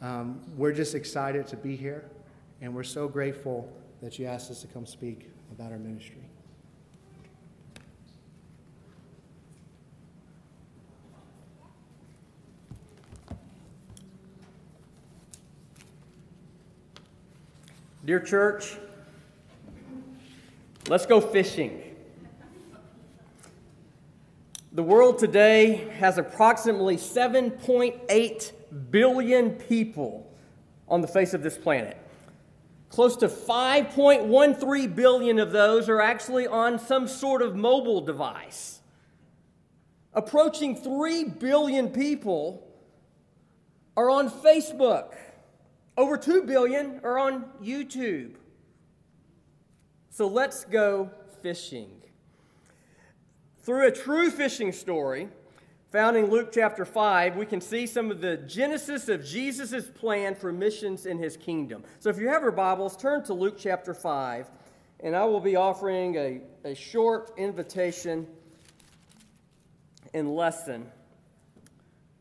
Um, 0.01 0.41
we're 0.57 0.73
just 0.73 0.95
excited 0.95 1.47
to 1.49 1.57
be 1.59 1.77
here, 1.77 2.09
and 2.63 2.75
we're 2.75 2.85
so 2.85 3.07
grateful 3.07 3.71
that 4.01 4.19
you 4.19 4.25
asked 4.25 4.51
us 4.51 4.63
to 4.63 4.67
come 4.67 4.87
speak 4.87 5.31
about 5.53 5.73
our 5.73 5.79
ministry. 5.79 6.28
Dear 18.09 18.21
church, 18.21 18.79
let's 20.89 21.05
go 21.05 21.21
fishing. 21.21 21.83
The 24.73 24.83
world 24.83 25.19
today 25.19 25.91
has 25.99 26.17
approximately 26.17 26.97
7.8 26.97 28.53
billion 28.91 29.51
people 29.51 30.27
on 30.89 31.03
the 31.03 31.07
face 31.07 31.35
of 31.35 31.43
this 31.43 31.59
planet. 31.59 31.99
Close 32.89 33.15
to 33.19 33.29
5.13 33.29 34.95
billion 34.95 35.39
of 35.39 35.53
those 35.53 35.91
are 35.91 36.01
actually 36.01 36.47
on 36.47 36.79
some 36.79 37.07
sort 37.07 37.43
of 37.43 37.57
mobile 37.57 38.01
device. 38.01 38.81
Approaching 40.15 40.77
3 40.77 41.25
billion 41.25 41.91
people 41.91 42.67
are 43.99 44.09
on 44.09 44.31
Facebook. 44.31 45.15
Over 45.99 46.17
2 46.17 46.45
billion 46.45 47.01
are 47.03 47.19
on 47.19 47.47
YouTube. 47.61 48.35
So 50.11 50.29
let's 50.29 50.65
go 50.65 51.11
fishing. 51.43 51.91
Through 53.65 53.89
a 53.89 53.91
true 53.91 54.31
fishing 54.31 54.71
story 54.71 55.29
found 55.91 56.17
in 56.17 56.31
Luke 56.31 56.51
chapter 56.53 56.85
5, 56.85 57.35
we 57.35 57.45
can 57.45 57.61
see 57.61 57.85
some 57.85 58.13
of 58.13 58.21
the 58.21 58.37
genesis 58.37 59.09
of 59.09 59.25
Jesus' 59.25 59.91
plan 59.91 60.37
for 60.37 60.53
missions 60.53 61.05
in 61.05 61.19
his 61.19 61.37
kingdom. 61.37 61.83
So 61.99 62.11
if 62.11 62.19
you 62.19 62.29
have 62.29 62.43
your 62.43 62.53
Bibles, 62.53 62.97
turn 62.97 63.25
to 63.25 63.35
Luke 63.35 63.57
chapter 63.59 63.93
5, 63.93 64.49
and 65.01 65.17
I 65.17 65.25
will 65.25 65.41
be 65.41 65.57
offering 65.57 66.15
a, 66.15 66.41
a 66.65 66.75
short 66.77 67.33
invitation 67.37 68.25
and 70.15 70.33
lesson 70.33 70.93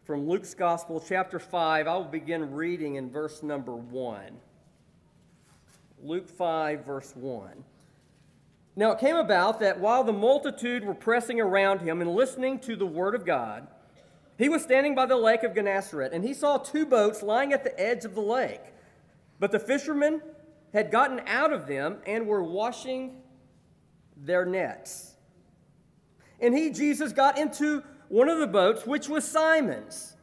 from 0.08 0.26
Luke's 0.26 0.54
Gospel, 0.54 1.04
chapter 1.06 1.38
5. 1.38 1.86
I 1.86 1.98
will 1.98 2.06
begin 2.06 2.54
reading 2.54 2.96
in 2.96 3.10
verse 3.10 3.44
number 3.44 3.76
1. 3.76 4.24
Luke 6.02 6.30
5, 6.30 6.86
verse 6.86 7.14
1. 7.14 7.52
Now 8.78 8.92
it 8.92 9.00
came 9.00 9.18
about 9.18 9.60
that 9.60 9.82
while 9.82 10.06
the 10.06 10.14
multitude 10.14 10.86
were 10.86 10.94
pressing 10.94 11.42
around 11.42 11.82
him 11.82 12.00
and 12.00 12.16
listening 12.16 12.60
to 12.60 12.78
the 12.78 12.86
word 12.86 13.16
of 13.16 13.26
God, 13.26 13.68
he 14.38 14.48
was 14.48 14.64
standing 14.64 14.96
by 14.96 15.08
the 15.08 15.18
lake 15.18 15.44
of 15.44 15.54
Gennesaret, 15.54 16.14
and 16.14 16.24
he 16.24 16.34
saw 16.34 16.58
two 16.58 16.86
boats 16.86 17.22
lying 17.22 17.52
at 17.52 17.66
the 17.66 17.78
edge 17.78 18.06
of 18.06 18.16
the 18.16 18.22
lake. 18.22 18.64
But 19.42 19.52
the 19.52 19.60
fishermen 19.60 20.22
had 20.72 20.90
gotten 20.90 21.20
out 21.28 21.52
of 21.52 21.68
them 21.68 21.98
and 22.06 22.28
were 22.28 22.44
washing 22.44 23.24
their 24.16 24.46
nets. 24.46 25.16
And 26.40 26.58
he, 26.58 26.70
Jesus, 26.70 27.12
got 27.12 27.38
into 27.38 27.84
one 28.10 28.30
of 28.30 28.40
the 28.40 28.48
boats, 28.48 28.86
which 28.86 29.10
was 29.10 29.26
Simon's, 29.26 30.16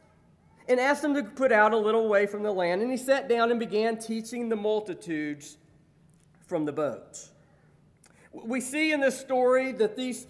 and 0.67 0.79
asked 0.79 1.03
him 1.03 1.13
to 1.13 1.23
put 1.23 1.51
out 1.51 1.73
a 1.73 1.77
little 1.77 2.07
way 2.07 2.25
from 2.25 2.43
the 2.43 2.51
land. 2.51 2.81
And 2.81 2.89
he 2.89 2.97
sat 2.97 3.29
down 3.29 3.51
and 3.51 3.59
began 3.59 3.97
teaching 3.97 4.49
the 4.49 4.55
multitudes 4.55 5.57
from 6.47 6.65
the 6.65 6.71
boat 6.71 7.29
we 8.43 8.59
see 8.59 8.91
in 8.91 8.99
this 8.99 9.19
story 9.19 9.71
that 9.73 9.95
these, 9.95 10.27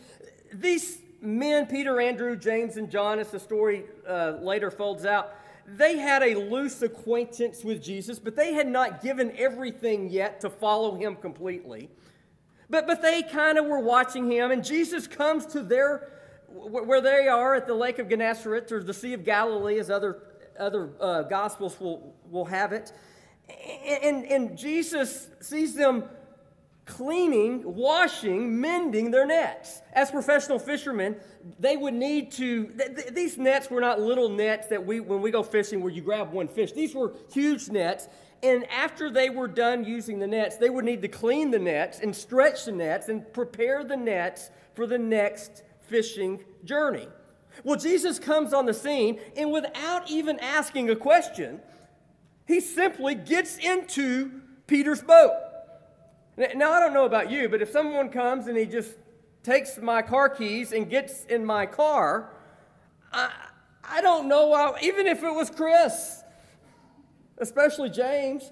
these 0.54 1.00
men, 1.22 1.66
Peter, 1.66 2.00
Andrew, 2.00 2.36
James, 2.36 2.78
and 2.78 2.90
John, 2.90 3.20
as 3.20 3.32
the 3.32 3.40
story 3.40 3.86
uh, 4.08 4.38
later 4.42 4.70
folds 4.70 5.06
out, 5.06 5.34
they 5.68 5.98
had 5.98 6.22
a 6.22 6.36
loose 6.36 6.82
acquaintance 6.84 7.64
with 7.64 7.82
Jesus, 7.82 8.20
but 8.20 8.36
they 8.36 8.54
had 8.54 8.68
not 8.68 9.02
given 9.02 9.34
everything 9.36 10.10
yet 10.10 10.40
to 10.42 10.50
follow 10.50 10.96
him 10.96 11.16
completely. 11.16 11.90
But, 12.70 12.86
but 12.86 13.02
they 13.02 13.24
kind 13.24 13.58
of 13.58 13.66
were 13.66 13.80
watching 13.80 14.30
him, 14.30 14.52
and 14.52 14.64
Jesus 14.64 15.08
comes 15.08 15.46
to 15.48 15.64
their, 15.64 16.12
where 16.56 17.02
they 17.02 17.28
are 17.28 17.56
at 17.56 17.68
the 17.68 17.74
Lake 17.74 18.00
of 18.00 18.08
Gennesaret, 18.10 18.72
or 18.72 18.82
the 18.82 18.94
Sea 18.94 19.14
of 19.14 19.24
Galilee, 19.24 19.80
as 19.80 19.90
other, 19.90 20.24
other 20.58 20.92
uh, 21.00 21.24
Gospels 21.24 21.80
will, 21.80 22.16
will 22.30 22.46
have 22.46 22.72
it. 22.72 22.92
And, 24.02 24.26
and 24.26 24.58
Jesus 24.58 25.28
sees 25.42 25.76
them 25.76 26.06
cleaning, 26.86 27.62
washing, 27.64 28.60
mending 28.62 29.12
their 29.12 29.26
nets. 29.26 29.82
As 29.94 30.12
professional 30.12 30.60
fishermen, 30.60 31.16
they 31.60 31.78
would 31.78 31.94
need 31.94 32.32
to, 32.34 32.68
th- 32.68 32.96
th- 32.96 33.08
these 33.14 33.38
nets 33.38 33.70
were 33.70 33.82
not 33.82 34.00
little 34.00 34.30
nets 34.30 34.68
that 34.68 34.86
we, 34.86 35.00
when 35.00 35.22
we 35.22 35.32
go 35.32 35.44
fishing 35.44 35.82
where 35.82 35.92
you 35.92 36.02
grab 36.02 36.32
one 36.32 36.48
fish. 36.48 36.72
These 36.72 36.96
were 36.96 37.14
huge 37.32 37.70
nets. 37.70 38.08
And 38.44 38.70
after 38.70 39.10
they 39.10 39.30
were 39.30 39.48
done 39.48 39.84
using 39.84 40.20
the 40.20 40.28
nets, 40.28 40.58
they 40.58 40.70
would 40.70 40.86
need 40.86 41.02
to 41.02 41.08
clean 41.08 41.50
the 41.50 41.60
nets 41.60 42.00
and 42.00 42.16
stretch 42.16 42.66
the 42.66 42.72
nets 42.72 43.10
and 43.10 43.32
prepare 43.34 43.84
the 43.84 43.98
nets 43.98 44.52
for 44.76 44.86
the 44.86 45.00
next 45.00 45.64
fishing 45.88 46.44
journey. 46.64 47.08
Well, 47.64 47.78
Jesus 47.78 48.20
comes 48.20 48.54
on 48.54 48.66
the 48.66 48.74
scene, 48.74 49.20
and 49.38 49.52
without 49.52 50.10
even 50.10 50.40
asking 50.40 50.90
a 50.90 50.96
question, 50.96 51.62
he 52.46 52.60
simply 52.60 53.16
gets 53.16 53.58
into 53.58 54.42
Peter's 54.68 55.02
boat. 55.02 55.34
Now, 56.38 56.74
I 56.74 56.80
don't 56.82 56.94
know 56.94 57.06
about 57.06 57.32
you, 57.32 57.48
but 57.48 57.62
if 57.62 57.72
someone 57.72 58.10
comes 58.10 58.48
and 58.48 58.58
he 58.58 58.66
just 58.66 58.92
takes 59.42 59.78
my 59.78 60.02
car 60.02 60.28
keys 60.28 60.74
and 60.74 60.90
gets 60.90 61.24
in 61.26 61.46
my 61.46 61.66
car, 61.66 62.34
I, 63.14 63.32
I 63.84 64.02
don't 64.02 64.28
know, 64.28 64.54
how, 64.54 64.76
even 64.82 65.08
if 65.08 65.24
it 65.24 65.34
was 65.34 65.50
Chris, 65.50 66.24
especially 67.38 67.90
James, 67.90 68.52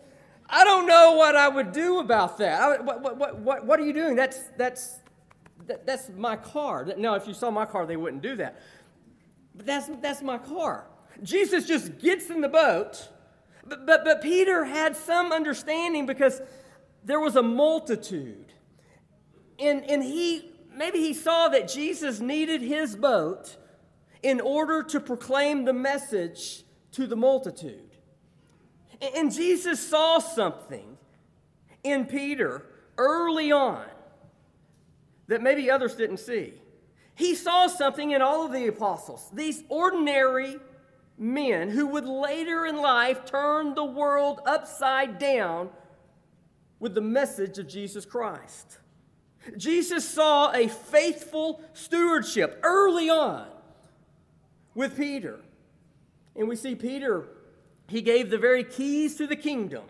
I 0.50 0.64
don't 0.64 0.88
know 0.88 1.14
what 1.14 1.36
I 1.36 1.50
would 1.50 1.72
do 1.72 2.00
about 2.00 2.38
that. 2.38 2.62
I, 2.62 2.80
what, 2.80 3.02
what, 3.02 3.40
what, 3.40 3.66
what 3.66 3.80
are 3.80 3.86
you 3.86 3.94
doing? 3.94 4.16
That's, 4.16 4.40
that's, 4.58 5.00
that, 5.68 5.86
that's 5.86 6.10
my 6.10 6.36
car. 6.36 6.88
Now, 6.98 7.16
if 7.16 7.28
you 7.28 7.34
saw 7.34 7.52
my 7.52 7.66
car, 7.66 7.86
they 7.86 7.98
wouldn't 7.98 8.22
do 8.22 8.36
that. 8.38 8.60
But 9.56 9.66
that's, 9.66 9.90
that's 10.02 10.22
my 10.22 10.38
car. 10.38 10.86
Jesus 11.22 11.68
just 11.68 12.00
gets 12.00 12.30
in 12.30 12.42
the 12.42 12.50
boat, 12.50 13.08
but, 13.66 13.86
but, 13.86 14.04
but 14.04 14.22
Peter 14.22 14.66
had 14.66 14.96
some 14.96 15.32
understanding 15.32 16.06
because 16.06 16.42
there 17.04 17.20
was 17.20 17.36
a 17.36 17.44
multitude. 17.44 18.52
And, 19.60 19.84
and 19.90 20.04
he, 20.04 20.52
maybe 20.76 21.00
he 21.00 21.14
saw 21.14 21.50
that 21.50 21.68
Jesus 21.68 22.20
needed 22.20 22.62
his 22.62 22.96
boat 22.96 23.58
in 24.24 24.42
order 24.42 24.82
to 24.84 25.00
proclaim 25.00 25.66
the 25.66 25.74
message 25.74 26.64
to 26.94 27.06
the 27.06 27.16
multitude. 27.16 27.92
And, 29.02 29.16
and 29.16 29.34
Jesus 29.34 29.88
saw 29.88 30.20
something 30.20 30.98
in 31.84 32.06
Peter 32.06 32.66
early 32.98 33.52
on 33.52 33.86
that 35.28 35.42
maybe 35.42 35.70
others 35.70 35.96
didn't 35.96 36.18
see. 36.18 36.54
He 37.16 37.36
saw 37.36 37.68
something 37.68 38.12
in 38.12 38.22
all 38.22 38.46
of 38.46 38.52
the 38.52 38.68
apostles, 38.68 39.30
these 39.34 39.64
ordinary 39.70 40.58
men 41.18 41.70
who 41.70 41.88
would 41.88 42.06
later 42.06 42.66
in 42.66 42.78
life 42.78 43.26
turn 43.26 43.76
the 43.76 43.86
world 43.86 44.42
upside 44.46 45.20
down 45.20 45.70
with 46.80 46.96
the 46.96 47.02
message 47.02 47.58
of 47.60 47.68
Jesus 47.68 48.06
Christ. 48.06 48.80
Jesus 49.58 50.08
saw 50.08 50.52
a 50.52 50.68
faithful 50.68 51.62
stewardship 51.74 52.60
early 52.64 53.10
on 53.10 53.48
with 54.74 54.98
Peter. 54.98 55.40
And 56.36 56.48
we 56.48 56.56
see 56.56 56.76
Peter, 56.76 57.28
he 57.88 58.02
gave 58.02 58.30
the 58.30 58.38
very 58.38 58.64
keys 58.64 59.16
to 59.18 59.28
the 59.28 59.36
kingdom 59.36 59.84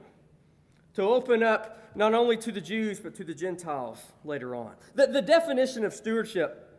to 0.95 1.03
open 1.03 1.41
up 1.41 1.82
not 1.95 2.13
only 2.13 2.37
to 2.37 2.51
the 2.51 2.61
Jews, 2.61 2.99
but 2.99 3.15
to 3.15 3.23
the 3.23 3.33
Gentiles 3.33 3.99
later 4.23 4.55
on. 4.55 4.73
The, 4.95 5.07
the 5.07 5.21
definition 5.21 5.85
of 5.85 5.93
stewardship 5.93 6.69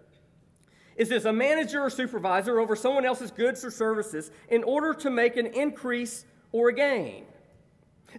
is 0.97 1.09
this 1.09 1.25
a 1.25 1.33
manager 1.33 1.81
or 1.81 1.91
supervisor 1.91 2.61
over 2.61 2.77
someone 2.77 3.05
else's 3.05 3.31
goods 3.31 3.65
or 3.65 3.71
services 3.71 4.31
in 4.49 4.63
order 4.65 4.95
to 4.95 5.11
make 5.11 5.37
an 5.37 5.47
increase 5.47 6.25
or 6.53 6.69
a 6.69 6.75
gain. 6.75 7.25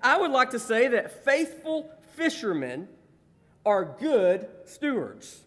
I 0.01 0.17
would 0.17 0.31
like 0.31 0.49
to 0.51 0.59
say 0.59 0.87
that 0.89 1.23
faithful 1.23 1.89
fishermen 2.15 2.87
are 3.65 3.85
good 3.99 4.47
stewards. 4.65 5.41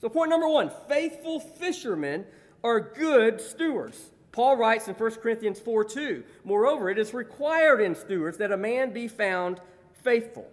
So, 0.00 0.08
point 0.08 0.30
number 0.30 0.48
one 0.48 0.70
faithful 0.88 1.40
fishermen 1.40 2.26
are 2.62 2.80
good 2.80 3.40
stewards. 3.40 4.10
Paul 4.32 4.56
writes 4.56 4.86
in 4.86 4.94
1 4.94 5.10
Corinthians 5.16 5.58
4 5.58 5.84
2, 5.84 6.24
moreover, 6.44 6.88
it 6.88 6.98
is 6.98 7.12
required 7.12 7.80
in 7.80 7.94
stewards 7.94 8.38
that 8.38 8.52
a 8.52 8.56
man 8.56 8.92
be 8.92 9.08
found 9.08 9.60
faithful. 10.04 10.46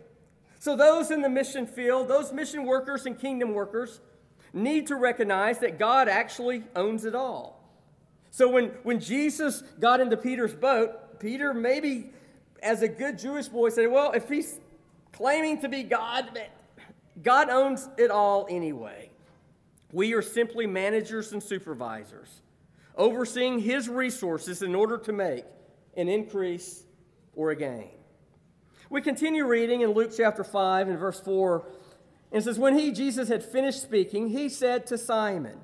So, 0.59 0.75
those 0.75 1.11
in 1.11 1.21
the 1.21 1.29
mission 1.29 1.67
field, 1.67 2.07
those 2.07 2.33
mission 2.33 2.65
workers 2.65 3.05
and 3.05 3.17
kingdom 3.17 3.53
workers, 3.53 3.99
need 4.53 4.87
to 4.87 4.95
recognize 4.95 5.59
that 5.59 5.77
God 5.77 6.07
actually 6.07 6.63
owns 6.75 7.05
it 7.05 7.13
all. 7.13 7.63
So, 8.31 8.49
when, 8.49 8.65
when 8.83 8.99
Jesus 8.99 9.61
got 9.79 9.99
into 9.99 10.17
Peter's 10.17 10.55
boat, 10.55 11.19
Peter 11.19 11.53
maybe, 11.53 12.11
as 12.61 12.81
a 12.81 12.87
good 12.87 13.19
Jewish 13.19 13.47
boy, 13.47 13.69
said, 13.69 13.91
Well, 13.91 14.11
if 14.11 14.29
he's 14.29 14.59
claiming 15.11 15.61
to 15.61 15.69
be 15.69 15.83
God, 15.83 16.39
God 17.21 17.49
owns 17.49 17.87
it 17.97 18.11
all 18.11 18.47
anyway. 18.49 19.11
We 19.91 20.13
are 20.13 20.21
simply 20.21 20.67
managers 20.67 21.31
and 21.31 21.41
supervisors, 21.41 22.41
overseeing 22.95 23.59
his 23.59 23.87
resources 23.87 24.61
in 24.61 24.75
order 24.75 24.97
to 24.97 25.13
make 25.13 25.45
an 25.95 26.09
increase 26.09 26.83
or 27.35 27.51
a 27.51 27.55
gain. 27.55 27.96
We 28.89 29.01
continue 29.01 29.45
reading 29.45 29.81
in 29.81 29.91
Luke 29.91 30.11
chapter 30.15 30.43
5 30.43 30.87
and 30.87 30.97
verse 30.97 31.19
4. 31.19 31.65
And 32.31 32.43
says, 32.43 32.59
When 32.59 32.77
he, 32.77 32.91
Jesus, 32.91 33.27
had 33.27 33.43
finished 33.43 33.81
speaking, 33.81 34.29
he 34.29 34.49
said 34.49 34.87
to 34.87 34.97
Simon, 34.97 35.59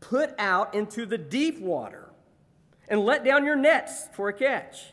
Put 0.00 0.34
out 0.38 0.74
into 0.74 1.06
the 1.06 1.18
deep 1.18 1.60
water 1.60 2.10
and 2.88 3.00
let 3.00 3.24
down 3.24 3.44
your 3.44 3.56
nets 3.56 4.08
for 4.12 4.28
a 4.28 4.32
catch. 4.32 4.92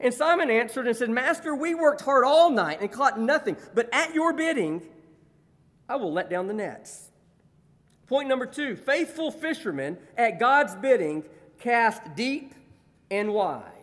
And 0.00 0.12
Simon 0.12 0.50
answered 0.50 0.86
and 0.86 0.96
said, 0.96 1.10
Master, 1.10 1.54
we 1.54 1.74
worked 1.74 2.02
hard 2.02 2.24
all 2.24 2.50
night 2.50 2.80
and 2.80 2.90
caught 2.90 3.18
nothing, 3.18 3.56
but 3.74 3.88
at 3.92 4.14
your 4.14 4.32
bidding, 4.32 4.82
I 5.88 5.96
will 5.96 6.12
let 6.12 6.30
down 6.30 6.46
the 6.46 6.54
nets. 6.54 7.10
Point 8.06 8.28
number 8.28 8.46
two 8.46 8.76
faithful 8.76 9.30
fishermen 9.30 9.98
at 10.16 10.38
God's 10.38 10.74
bidding 10.74 11.24
cast 11.58 12.14
deep 12.14 12.54
and 13.10 13.32
wide. 13.32 13.73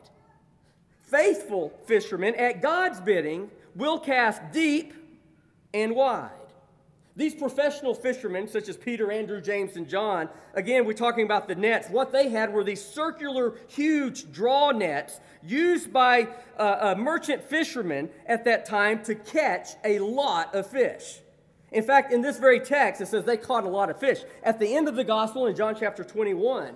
Faithful 1.11 1.73
fishermen 1.85 2.35
at 2.35 2.61
God's 2.61 3.01
bidding 3.01 3.51
will 3.75 3.99
cast 3.99 4.41
deep 4.53 4.93
and 5.73 5.93
wide. 5.93 6.31
These 7.17 7.35
professional 7.35 7.93
fishermen, 7.93 8.47
such 8.47 8.69
as 8.69 8.77
Peter, 8.77 9.11
Andrew, 9.11 9.41
James, 9.41 9.75
and 9.75 9.89
John, 9.89 10.29
again, 10.53 10.85
we're 10.85 10.93
talking 10.93 11.25
about 11.25 11.49
the 11.49 11.55
nets. 11.55 11.89
What 11.89 12.13
they 12.13 12.29
had 12.29 12.53
were 12.53 12.63
these 12.63 12.83
circular, 12.83 13.55
huge 13.67 14.31
draw 14.31 14.71
nets 14.71 15.19
used 15.43 15.91
by 15.91 16.29
uh, 16.57 16.61
uh, 16.61 16.95
merchant 16.97 17.43
fishermen 17.43 18.09
at 18.25 18.45
that 18.45 18.65
time 18.65 19.03
to 19.03 19.13
catch 19.13 19.71
a 19.83 19.99
lot 19.99 20.55
of 20.55 20.65
fish. 20.65 21.19
In 21.73 21.83
fact, 21.83 22.13
in 22.13 22.21
this 22.21 22.39
very 22.39 22.61
text, 22.61 23.01
it 23.01 23.07
says 23.07 23.25
they 23.25 23.35
caught 23.35 23.65
a 23.65 23.69
lot 23.69 23.89
of 23.89 23.99
fish. 23.99 24.21
At 24.43 24.59
the 24.59 24.73
end 24.73 24.87
of 24.87 24.95
the 24.95 25.03
gospel 25.03 25.47
in 25.47 25.55
John 25.57 25.75
chapter 25.77 26.05
21, 26.05 26.75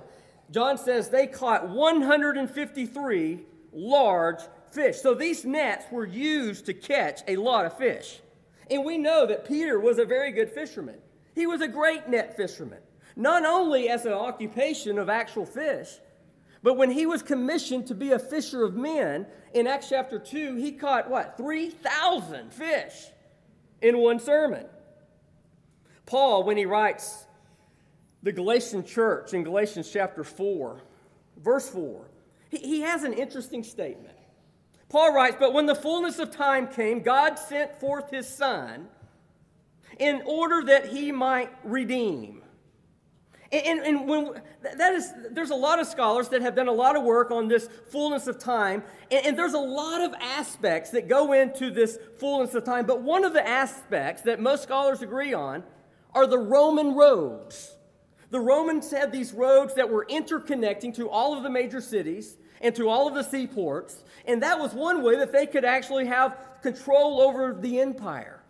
John 0.52 0.78
says 0.78 1.10
they 1.10 1.28
caught 1.28 1.70
153 1.70 3.40
large 3.76 4.40
fish. 4.72 4.98
So 4.98 5.14
these 5.14 5.46
nets 5.46 5.86
were 5.92 6.06
used 6.06 6.66
to 6.66 6.74
catch 6.74 7.22
a 7.28 7.36
lot 7.36 7.66
of 7.66 7.78
fish. 7.78 8.22
And 8.72 8.84
we 8.84 8.98
know 8.98 9.28
that 9.28 9.48
Peter 9.48 9.80
was 9.80 10.00
a 10.00 10.06
very 10.06 10.32
good 10.32 10.50
fisherman. 10.50 10.96
He 11.36 11.46
was 11.46 11.62
a 11.62 11.68
great 11.68 12.08
net 12.08 12.36
fisherman, 12.36 12.80
not 13.16 13.46
only 13.46 13.90
as 13.90 14.06
an 14.06 14.14
occupation 14.14 14.98
of 14.98 15.10
actual 15.10 15.46
fish, 15.46 15.90
but 16.64 16.78
when 16.78 16.90
he 16.90 17.06
was 17.06 17.22
commissioned 17.22 17.86
to 17.88 17.94
be 17.94 18.12
a 18.14 18.18
fisher 18.18 18.64
of 18.64 18.74
men 18.76 19.28
in 19.54 19.68
Acts 19.68 19.90
chapter 19.90 20.18
2, 20.18 20.56
he 20.56 20.72
caught 20.72 21.10
what? 21.10 21.38
3,000 21.38 22.52
fish 22.52 22.94
in 23.84 24.00
one 24.00 24.20
sermon. 24.20 24.66
Paul, 26.08 26.44
when 26.44 26.58
he 26.58 26.66
writes 26.66 27.26
the 28.24 28.32
Galatian 28.32 28.84
church 28.84 29.36
in 29.36 29.44
Galatians 29.44 29.92
chapter 29.92 30.24
4, 30.24 30.82
verse 31.38 31.70
4, 31.70 32.10
he, 32.58 32.68
he 32.68 32.82
has 32.82 33.04
an 33.04 33.14
interesting 33.14 33.64
statement. 33.64 34.16
Paul 34.90 35.14
writes, 35.14 35.38
But 35.40 35.54
when 35.54 35.66
the 35.66 35.76
fullness 35.76 36.20
of 36.20 36.32
time 36.32 36.68
came, 36.68 37.02
God 37.02 37.36
sent 37.36 37.80
forth 37.80 38.10
his 38.12 38.28
Son 38.28 38.88
in 40.00 40.22
order 40.26 40.66
that 40.68 40.88
he 40.88 41.12
might 41.12 41.52
redeem. 41.64 42.42
And, 43.52 43.80
and, 43.82 44.08
when 44.08 44.42
that 44.64 44.94
is, 44.94 45.14
there's 45.32 45.52
a 45.52 45.56
lot 45.56 45.80
of 45.80 45.88
scholars 45.88 46.30
that 46.30 46.42
have 46.42 46.56
done 46.56 46.68
a 46.68 46.74
lot 46.74 46.96
of 46.96 47.04
work 47.04 47.32
on 47.32 47.48
this 47.48 47.70
fullness 47.90 48.28
of 48.28 48.40
time, 48.40 48.84
and, 49.12 49.28
and 49.28 49.40
there's 49.40 49.54
a 49.54 49.60
lot 49.60 50.02
of 50.02 50.14
aspects 50.20 50.90
that 50.92 51.08
go 51.08 51.32
into 51.32 51.70
this 51.72 51.98
fullness 52.20 52.56
of 52.56 52.66
time. 52.66 52.86
But 52.86 53.02
one 53.02 53.24
of 53.24 53.34
the 53.34 53.48
aspects 53.48 54.24
that 54.24 54.42
most 54.42 54.64
scholars 54.64 55.02
agree 55.02 55.34
on 55.34 55.64
are 56.14 56.26
the 56.26 56.40
Roman 56.40 56.96
roads. 56.96 57.76
The 58.32 58.40
Romans 58.40 58.92
had 58.92 59.12
these 59.12 59.32
roads 59.32 59.76
that 59.76 59.90
were 59.90 60.06
interconnecting 60.10 60.94
to 60.96 61.10
all 61.10 61.38
of 61.38 61.44
the 61.44 61.50
major 61.50 61.80
cities 61.80 62.38
and 62.66 62.76
to 62.76 62.90
all 62.90 63.08
of 63.08 63.14
the 63.14 63.24
seaports, 63.24 64.04
and 64.26 64.42
that 64.44 64.60
was 64.60 64.74
one 64.74 65.04
way 65.04 65.16
that 65.18 65.32
they 65.32 65.46
could 65.46 65.64
actually 65.64 66.08
have 66.08 66.38
control 66.62 67.22
over 67.22 67.54
the 67.54 67.80
empire. 67.80 68.42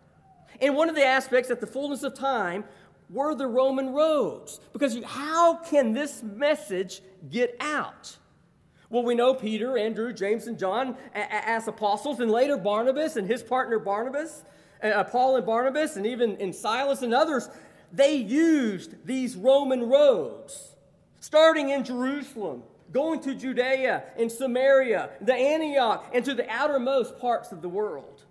And 0.61 0.75
one 0.75 0.89
of 0.89 0.95
the 0.95 1.05
aspects 1.05 1.51
at 1.51 1.59
the 1.59 1.67
fullness 1.67 2.03
of 2.03 2.13
time 2.15 2.63
were 3.09 3.35
the 3.35 3.45
Roman 3.45 3.89
roads. 3.89 4.59
Because 4.73 4.97
how 5.03 5.57
can 5.57 5.93
this 5.93 6.23
message 6.23 7.01
get 7.29 7.55
out? 7.59 8.17
Well, 8.89 9.03
we 9.03 9.15
know 9.15 9.33
Peter, 9.33 9.77
Andrew, 9.77 10.13
James, 10.13 10.47
and 10.47 10.57
John 10.57 10.95
as 11.13 11.67
apostles, 11.67 12.19
and 12.21 12.31
later 12.31 12.57
Barnabas 12.57 13.17
and 13.17 13.27
his 13.27 13.43
partner 13.43 13.79
Barnabas 13.79 14.43
uh, 14.81 15.03
Paul 15.05 15.37
and 15.37 15.45
Barnabas, 15.45 15.95
and 15.95 16.05
even 16.05 16.37
in 16.37 16.53
Silas 16.53 17.01
and 17.01 17.13
others, 17.13 17.49
they 17.91 18.15
used 18.15 19.05
these 19.05 19.35
Roman 19.35 19.89
roads, 19.89 20.75
starting 21.19 21.69
in 21.69 21.83
Jerusalem, 21.83 22.63
going 22.91 23.19
to 23.21 23.35
Judea 23.35 24.03
and 24.17 24.31
Samaria, 24.31 25.09
the 25.21 25.33
Antioch, 25.33 26.09
and 26.13 26.23
to 26.25 26.33
the 26.33 26.49
outermost 26.49 27.17
parts 27.19 27.51
of 27.51 27.61
the 27.61 27.69
world. 27.69 28.23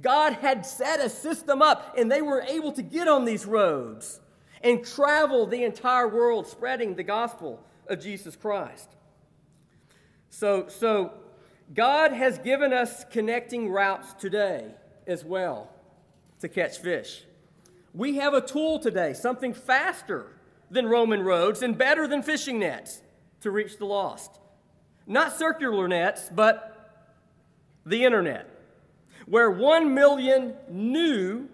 God 0.00 0.34
had 0.34 0.66
set 0.66 1.00
a 1.00 1.08
system 1.08 1.62
up, 1.62 1.94
and 1.96 2.10
they 2.10 2.22
were 2.22 2.42
able 2.42 2.72
to 2.72 2.82
get 2.82 3.08
on 3.08 3.24
these 3.24 3.46
roads 3.46 4.20
and 4.62 4.84
travel 4.84 5.46
the 5.46 5.64
entire 5.64 6.08
world 6.08 6.46
spreading 6.46 6.94
the 6.94 7.02
gospel 7.02 7.62
of 7.88 8.00
Jesus 8.00 8.36
Christ. 8.36 8.88
So, 10.30 10.66
so 10.68 11.12
God 11.74 12.12
has 12.12 12.38
given 12.38 12.72
us 12.72 13.04
connecting 13.10 13.70
routes 13.70 14.14
today 14.14 14.74
as 15.06 15.24
well 15.24 15.70
to 16.40 16.48
catch 16.48 16.78
fish. 16.78 17.24
We 17.94 18.16
have 18.16 18.34
a 18.34 18.40
tool 18.40 18.78
today, 18.78 19.12
something 19.12 19.52
faster 19.52 20.26
than 20.70 20.86
Roman 20.86 21.22
roads 21.22 21.62
and 21.62 21.76
better 21.76 22.08
than 22.08 22.22
fishing 22.22 22.58
nets 22.58 23.01
to 23.42 23.50
reach 23.50 23.78
the 23.78 23.84
lost. 23.84 24.38
Not 25.06 25.36
circular 25.36 25.88
nets, 25.88 26.30
but 26.32 26.68
the 27.84 28.04
internet, 28.04 28.48
where 29.26 29.50
1 29.50 29.92
million 29.92 30.54
new 30.68 31.48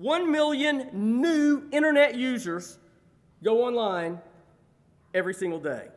1 0.00 0.32
million 0.32 0.88
new 0.94 1.68
internet 1.72 2.14
users 2.14 2.78
go 3.44 3.66
online 3.66 4.18
every 5.12 5.34
single 5.34 5.60
day. 5.60 5.88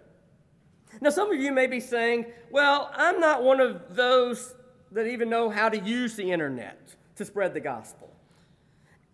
Now, 0.99 1.09
some 1.09 1.31
of 1.31 1.39
you 1.39 1.53
may 1.53 1.67
be 1.67 1.79
saying, 1.79 2.25
well, 2.51 2.91
I'm 2.93 3.21
not 3.21 3.43
one 3.43 3.61
of 3.61 3.95
those 3.95 4.55
that 4.91 5.07
even 5.07 5.29
know 5.29 5.49
how 5.49 5.69
to 5.69 5.79
use 5.79 6.15
the 6.17 6.31
internet 6.31 6.95
to 7.15 7.23
spread 7.23 7.53
the 7.53 7.61
gospel. 7.61 8.11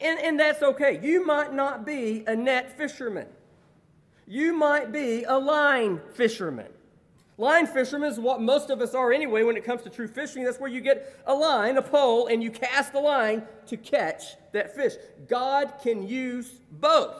And, 0.01 0.19
and 0.19 0.39
that's 0.39 0.63
okay. 0.63 0.99
You 1.03 1.23
might 1.23 1.53
not 1.53 1.85
be 1.85 2.23
a 2.25 2.35
net 2.35 2.75
fisherman, 2.75 3.27
you 4.29 4.53
might 4.53 4.91
be 4.91 5.23
a 5.23 5.37
line 5.37 5.99
fisherman. 6.13 6.67
Line 7.39 7.65
fisherman 7.65 8.11
is 8.11 8.19
what 8.19 8.41
most 8.41 8.69
of 8.69 8.79
us 8.79 8.93
are 8.93 9.11
anyway 9.11 9.41
when 9.41 9.57
it 9.57 9.63
comes 9.63 9.81
to 9.81 9.89
true 9.89 10.07
fishing. 10.07 10.43
That's 10.43 10.59
where 10.59 10.69
you 10.69 10.81
get 10.81 11.19
a 11.25 11.33
line, 11.33 11.77
a 11.77 11.81
pole, 11.81 12.27
and 12.27 12.43
you 12.43 12.51
cast 12.51 12.93
a 12.93 12.99
line 12.99 13.41
to 13.65 13.75
catch 13.75 14.35
that 14.51 14.75
fish. 14.75 14.93
God 15.27 15.73
can 15.81 16.07
use 16.07 16.51
both. 16.69 17.15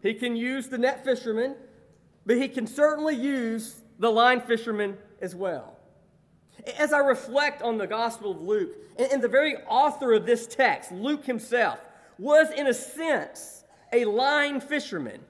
He 0.00 0.14
can 0.14 0.34
use 0.34 0.68
the 0.68 0.78
net 0.78 1.04
fisherman, 1.04 1.54
but 2.24 2.38
he 2.38 2.48
can 2.48 2.66
certainly 2.66 3.14
use 3.14 3.82
the 3.98 4.10
line 4.10 4.40
fisherman 4.40 4.96
as 5.20 5.34
well. 5.34 5.76
As 6.78 6.94
I 6.94 6.98
reflect 6.98 7.60
on 7.60 7.76
the 7.76 7.86
Gospel 7.86 8.30
of 8.30 8.40
Luke, 8.40 8.70
and 8.98 9.20
the 9.20 9.28
very 9.28 9.56
author 9.68 10.14
of 10.14 10.24
this 10.24 10.46
text, 10.46 10.92
Luke 10.92 11.26
himself, 11.26 11.78
was, 12.18 12.50
in 12.52 12.68
a 12.68 12.74
sense, 12.74 13.64
a 13.92 14.06
line 14.06 14.60
fisherman 14.60 15.20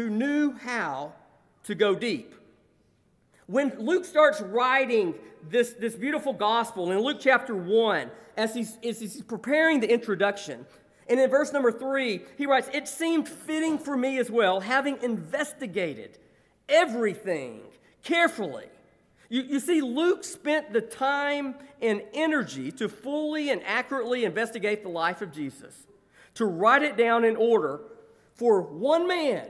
who 0.00 0.08
knew 0.08 0.52
how 0.52 1.12
to 1.62 1.74
go 1.74 1.94
deep. 1.94 2.34
When 3.46 3.78
Luke 3.78 4.06
starts 4.06 4.40
writing 4.40 5.14
this, 5.50 5.74
this 5.74 5.94
beautiful 5.94 6.32
gospel 6.32 6.90
in 6.90 7.00
Luke 7.00 7.18
chapter 7.20 7.54
1, 7.54 8.10
as 8.38 8.54
he's, 8.54 8.78
as 8.82 8.98
he's 8.98 9.20
preparing 9.20 9.80
the 9.80 9.92
introduction, 9.92 10.64
and 11.06 11.20
in 11.20 11.28
verse 11.28 11.52
number 11.52 11.70
three, 11.70 12.22
he 12.38 12.46
writes, 12.46 12.70
It 12.72 12.88
seemed 12.88 13.28
fitting 13.28 13.76
for 13.76 13.94
me 13.94 14.18
as 14.18 14.30
well, 14.30 14.60
having 14.60 14.96
investigated 15.02 16.16
everything 16.66 17.60
carefully. 18.02 18.68
You, 19.28 19.42
you 19.42 19.60
see, 19.60 19.82
Luke 19.82 20.24
spent 20.24 20.72
the 20.72 20.80
time 20.80 21.56
and 21.82 22.00
energy 22.14 22.72
to 22.72 22.88
fully 22.88 23.50
and 23.50 23.62
accurately 23.66 24.24
investigate 24.24 24.82
the 24.82 24.88
life 24.88 25.20
of 25.20 25.30
Jesus, 25.30 25.74
to 26.36 26.46
write 26.46 26.82
it 26.82 26.96
down 26.96 27.22
in 27.26 27.36
order 27.36 27.80
for 28.32 28.62
one 28.62 29.06
man, 29.06 29.46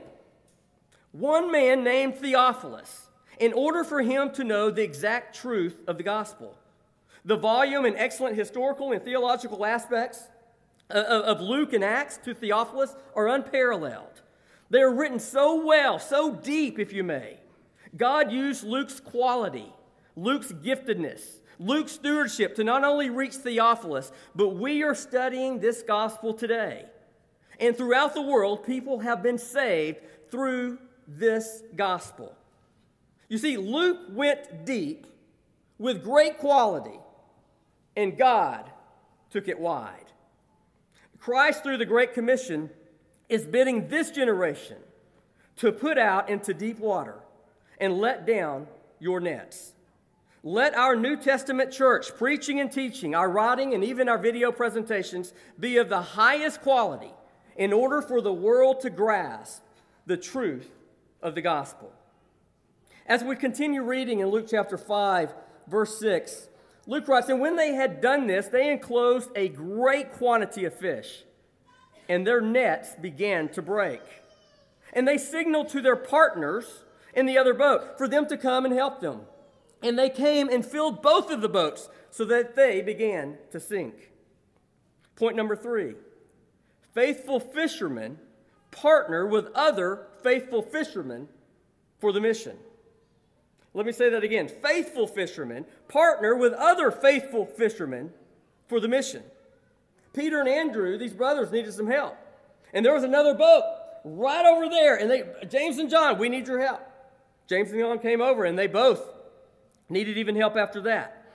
one 1.11 1.51
man 1.51 1.83
named 1.83 2.15
Theophilus, 2.15 3.07
in 3.39 3.53
order 3.53 3.83
for 3.83 4.01
him 4.01 4.31
to 4.31 4.43
know 4.43 4.69
the 4.69 4.83
exact 4.83 5.35
truth 5.35 5.77
of 5.87 5.97
the 5.97 6.03
gospel. 6.03 6.57
The 7.25 7.37
volume 7.37 7.85
and 7.85 7.95
excellent 7.97 8.35
historical 8.35 8.91
and 8.91 9.03
theological 9.03 9.65
aspects 9.65 10.27
uh, 10.89 10.97
uh, 10.97 11.21
of 11.25 11.41
Luke 11.41 11.73
and 11.73 11.83
Acts 11.83 12.17
to 12.25 12.33
Theophilus 12.33 12.95
are 13.15 13.27
unparalleled. 13.27 14.21
They 14.69 14.81
are 14.81 14.93
written 14.93 15.19
so 15.19 15.65
well, 15.65 15.99
so 15.99 16.33
deep, 16.33 16.79
if 16.79 16.93
you 16.93 17.03
may. 17.03 17.37
God 17.95 18.31
used 18.31 18.63
Luke's 18.63 18.99
quality, 18.99 19.73
Luke's 20.15 20.51
giftedness, 20.51 21.21
Luke's 21.59 21.91
stewardship 21.91 22.55
to 22.55 22.63
not 22.63 22.83
only 22.83 23.09
reach 23.09 23.35
Theophilus, 23.35 24.11
but 24.33 24.49
we 24.49 24.81
are 24.81 24.95
studying 24.95 25.59
this 25.59 25.83
gospel 25.83 26.33
today. 26.33 26.85
And 27.59 27.77
throughout 27.77 28.13
the 28.13 28.21
world, 28.21 28.65
people 28.65 28.99
have 28.99 29.21
been 29.21 29.37
saved 29.37 29.99
through 30.31 30.79
this 31.17 31.63
gospel. 31.75 32.35
You 33.29 33.37
see, 33.37 33.57
Luke 33.57 33.99
went 34.09 34.65
deep 34.65 35.07
with 35.77 36.03
great 36.03 36.37
quality, 36.37 36.99
and 37.95 38.17
God 38.17 38.69
took 39.29 39.47
it 39.47 39.59
wide. 39.59 40.05
Christ, 41.19 41.63
through 41.63 41.77
the 41.77 41.85
Great 41.85 42.13
Commission, 42.13 42.69
is 43.29 43.45
bidding 43.45 43.87
this 43.87 44.11
generation 44.11 44.77
to 45.57 45.71
put 45.71 45.97
out 45.97 46.29
into 46.29 46.53
deep 46.53 46.79
water 46.79 47.19
and 47.79 47.97
let 47.97 48.25
down 48.25 48.67
your 48.99 49.19
nets. 49.19 49.73
Let 50.43 50.75
our 50.75 50.95
New 50.95 51.17
Testament 51.17 51.71
church 51.71 52.15
preaching 52.17 52.59
and 52.59 52.71
teaching, 52.71 53.13
our 53.13 53.29
writing, 53.29 53.73
and 53.73 53.83
even 53.83 54.09
our 54.09 54.17
video 54.17 54.51
presentations 54.51 55.33
be 55.59 55.77
of 55.77 55.87
the 55.87 56.01
highest 56.01 56.61
quality 56.61 57.11
in 57.55 57.71
order 57.71 58.01
for 58.01 58.21
the 58.21 58.33
world 58.33 58.81
to 58.81 58.89
grasp 58.89 59.61
the 60.07 60.17
truth 60.17 60.69
of 61.21 61.35
the 61.35 61.41
gospel. 61.41 61.91
As 63.05 63.23
we 63.23 63.35
continue 63.35 63.83
reading 63.83 64.19
in 64.19 64.27
Luke 64.27 64.47
chapter 64.49 64.77
5, 64.77 65.33
verse 65.67 65.99
6, 65.99 66.47
Luke 66.87 67.07
writes, 67.07 67.29
And 67.29 67.39
when 67.39 67.55
they 67.55 67.73
had 67.73 68.01
done 68.01 68.27
this, 68.27 68.47
they 68.47 68.71
enclosed 68.71 69.29
a 69.35 69.49
great 69.49 70.11
quantity 70.11 70.65
of 70.65 70.73
fish, 70.73 71.23
and 72.07 72.25
their 72.25 72.41
nets 72.41 72.95
began 73.01 73.49
to 73.49 73.61
break. 73.61 74.01
And 74.93 75.07
they 75.07 75.17
signaled 75.17 75.69
to 75.69 75.81
their 75.81 75.95
partners 75.95 76.83
in 77.13 77.25
the 77.25 77.37
other 77.37 77.53
boat 77.53 77.97
for 77.97 78.07
them 78.07 78.27
to 78.27 78.37
come 78.37 78.65
and 78.65 78.73
help 78.73 78.99
them. 78.99 79.21
And 79.81 79.97
they 79.97 80.09
came 80.09 80.49
and 80.49 80.65
filled 80.65 81.01
both 81.01 81.31
of 81.31 81.41
the 81.41 81.49
boats 81.49 81.89
so 82.09 82.25
that 82.25 82.55
they 82.55 82.81
began 82.81 83.37
to 83.51 83.59
sink. 83.59 84.11
Point 85.15 85.35
number 85.35 85.55
three 85.55 85.95
faithful 86.93 87.39
fishermen 87.39 88.19
partner 88.69 89.25
with 89.25 89.47
other 89.55 90.07
faithful 90.23 90.61
fishermen 90.61 91.27
for 91.99 92.11
the 92.11 92.21
mission. 92.21 92.57
Let 93.73 93.85
me 93.85 93.91
say 93.91 94.09
that 94.09 94.23
again. 94.23 94.49
Faithful 94.49 95.07
fishermen 95.07 95.65
partner 95.87 96.35
with 96.35 96.53
other 96.53 96.91
faithful 96.91 97.45
fishermen 97.45 98.11
for 98.67 98.79
the 98.79 98.87
mission. 98.87 99.23
Peter 100.13 100.39
and 100.39 100.49
Andrew, 100.49 100.97
these 100.97 101.13
brothers, 101.13 101.51
needed 101.51 101.73
some 101.73 101.87
help. 101.87 102.17
And 102.73 102.85
there 102.85 102.93
was 102.93 103.03
another 103.03 103.33
boat 103.33 103.63
right 104.03 104.45
over 104.45 104.67
there. 104.69 104.97
And 104.97 105.09
they, 105.09 105.23
James 105.47 105.77
and 105.77 105.89
John, 105.89 106.17
we 106.17 106.27
need 106.27 106.47
your 106.47 106.59
help. 106.59 106.81
James 107.47 107.71
and 107.71 107.79
John 107.79 107.99
came 107.99 108.21
over, 108.21 108.45
and 108.45 108.57
they 108.57 108.67
both 108.67 109.01
needed 109.89 110.17
even 110.17 110.35
help 110.35 110.55
after 110.55 110.81
that. 110.81 111.25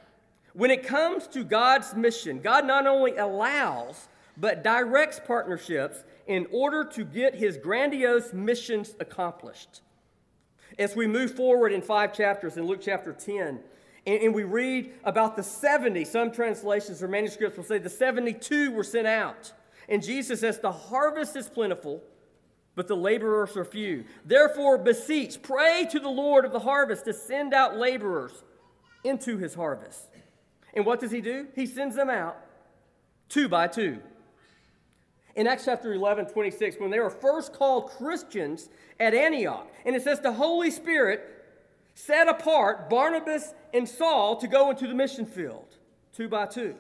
When 0.53 0.70
it 0.70 0.87
comes 0.87 1.27
to 1.29 1.44
God's 1.44 1.94
mission, 1.94 2.40
God 2.40 2.66
not 2.66 2.87
only 2.87 3.16
allows, 3.16 4.09
but 4.37 4.62
directs 4.62 5.20
partnerships 5.27 6.05
in 6.26 6.46
order 6.50 6.84
to 6.84 7.04
get 7.04 7.34
his 7.34 7.56
grandiose 7.56 8.32
missions 8.32 8.94
accomplished. 9.00 9.80
As 10.78 10.96
we 10.96 11.06
move 11.06 11.34
forward 11.34 11.72
in 11.72 11.80
five 11.80 12.12
chapters 12.12 12.56
in 12.56 12.66
Luke 12.66 12.80
chapter 12.82 13.12
10, 13.12 13.60
and, 14.06 14.22
and 14.22 14.34
we 14.34 14.44
read 14.44 14.92
about 15.04 15.36
the 15.36 15.42
70, 15.42 16.04
some 16.04 16.30
translations 16.30 17.02
or 17.02 17.08
manuscripts 17.08 17.56
will 17.56 17.64
say 17.64 17.78
the 17.78 17.88
72 17.88 18.72
were 18.72 18.84
sent 18.84 19.06
out. 19.06 19.52
And 19.88 20.02
Jesus 20.02 20.40
says, 20.40 20.58
The 20.58 20.72
harvest 20.72 21.36
is 21.36 21.48
plentiful, 21.48 22.02
but 22.74 22.88
the 22.88 22.96
laborers 22.96 23.56
are 23.56 23.64
few. 23.64 24.04
Therefore, 24.24 24.78
beseech, 24.78 25.40
pray 25.42 25.86
to 25.90 26.00
the 26.00 26.08
Lord 26.08 26.44
of 26.44 26.52
the 26.52 26.60
harvest 26.60 27.04
to 27.04 27.12
send 27.12 27.54
out 27.54 27.76
laborers 27.76 28.32
into 29.04 29.38
his 29.38 29.54
harvest. 29.54 30.08
And 30.74 30.84
what 30.84 31.00
does 31.00 31.12
he 31.12 31.20
do? 31.20 31.46
He 31.54 31.66
sends 31.66 31.96
them 31.96 32.10
out 32.10 32.36
two 33.28 33.48
by 33.48 33.68
two 33.68 34.00
in 35.37 35.46
Acts 35.46 35.66
chapter 35.66 35.92
11, 35.92 36.27
26, 36.27 36.77
when 36.81 36.90
they 36.90 36.99
were 36.99 37.11
first 37.11 37.53
called 37.53 37.90
Christians 37.90 38.70
at 38.99 39.14
Antioch. 39.14 39.70
And 39.85 39.94
it 39.94 40.03
says 40.03 40.20
the 40.20 40.33
Holy 40.33 40.70
Spirit 40.70 41.22
set 41.94 42.27
apart 42.27 42.88
Barnabas 42.88 43.55
and 43.72 43.88
Saul 43.88 44.37
to 44.37 44.49
go 44.49 44.70
into 44.70 44.87
the 44.87 44.94
mission 44.94 45.27
field, 45.27 45.77
two 46.14 46.29
by 46.29 46.46
two. 46.46 46.75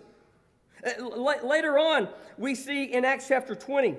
Uh, 0.84 1.04
later 1.42 1.78
on, 1.78 2.08
we 2.38 2.54
see 2.54 2.84
in 2.84 3.04
Acts 3.04 3.28
chapter 3.28 3.54
20 3.54 3.96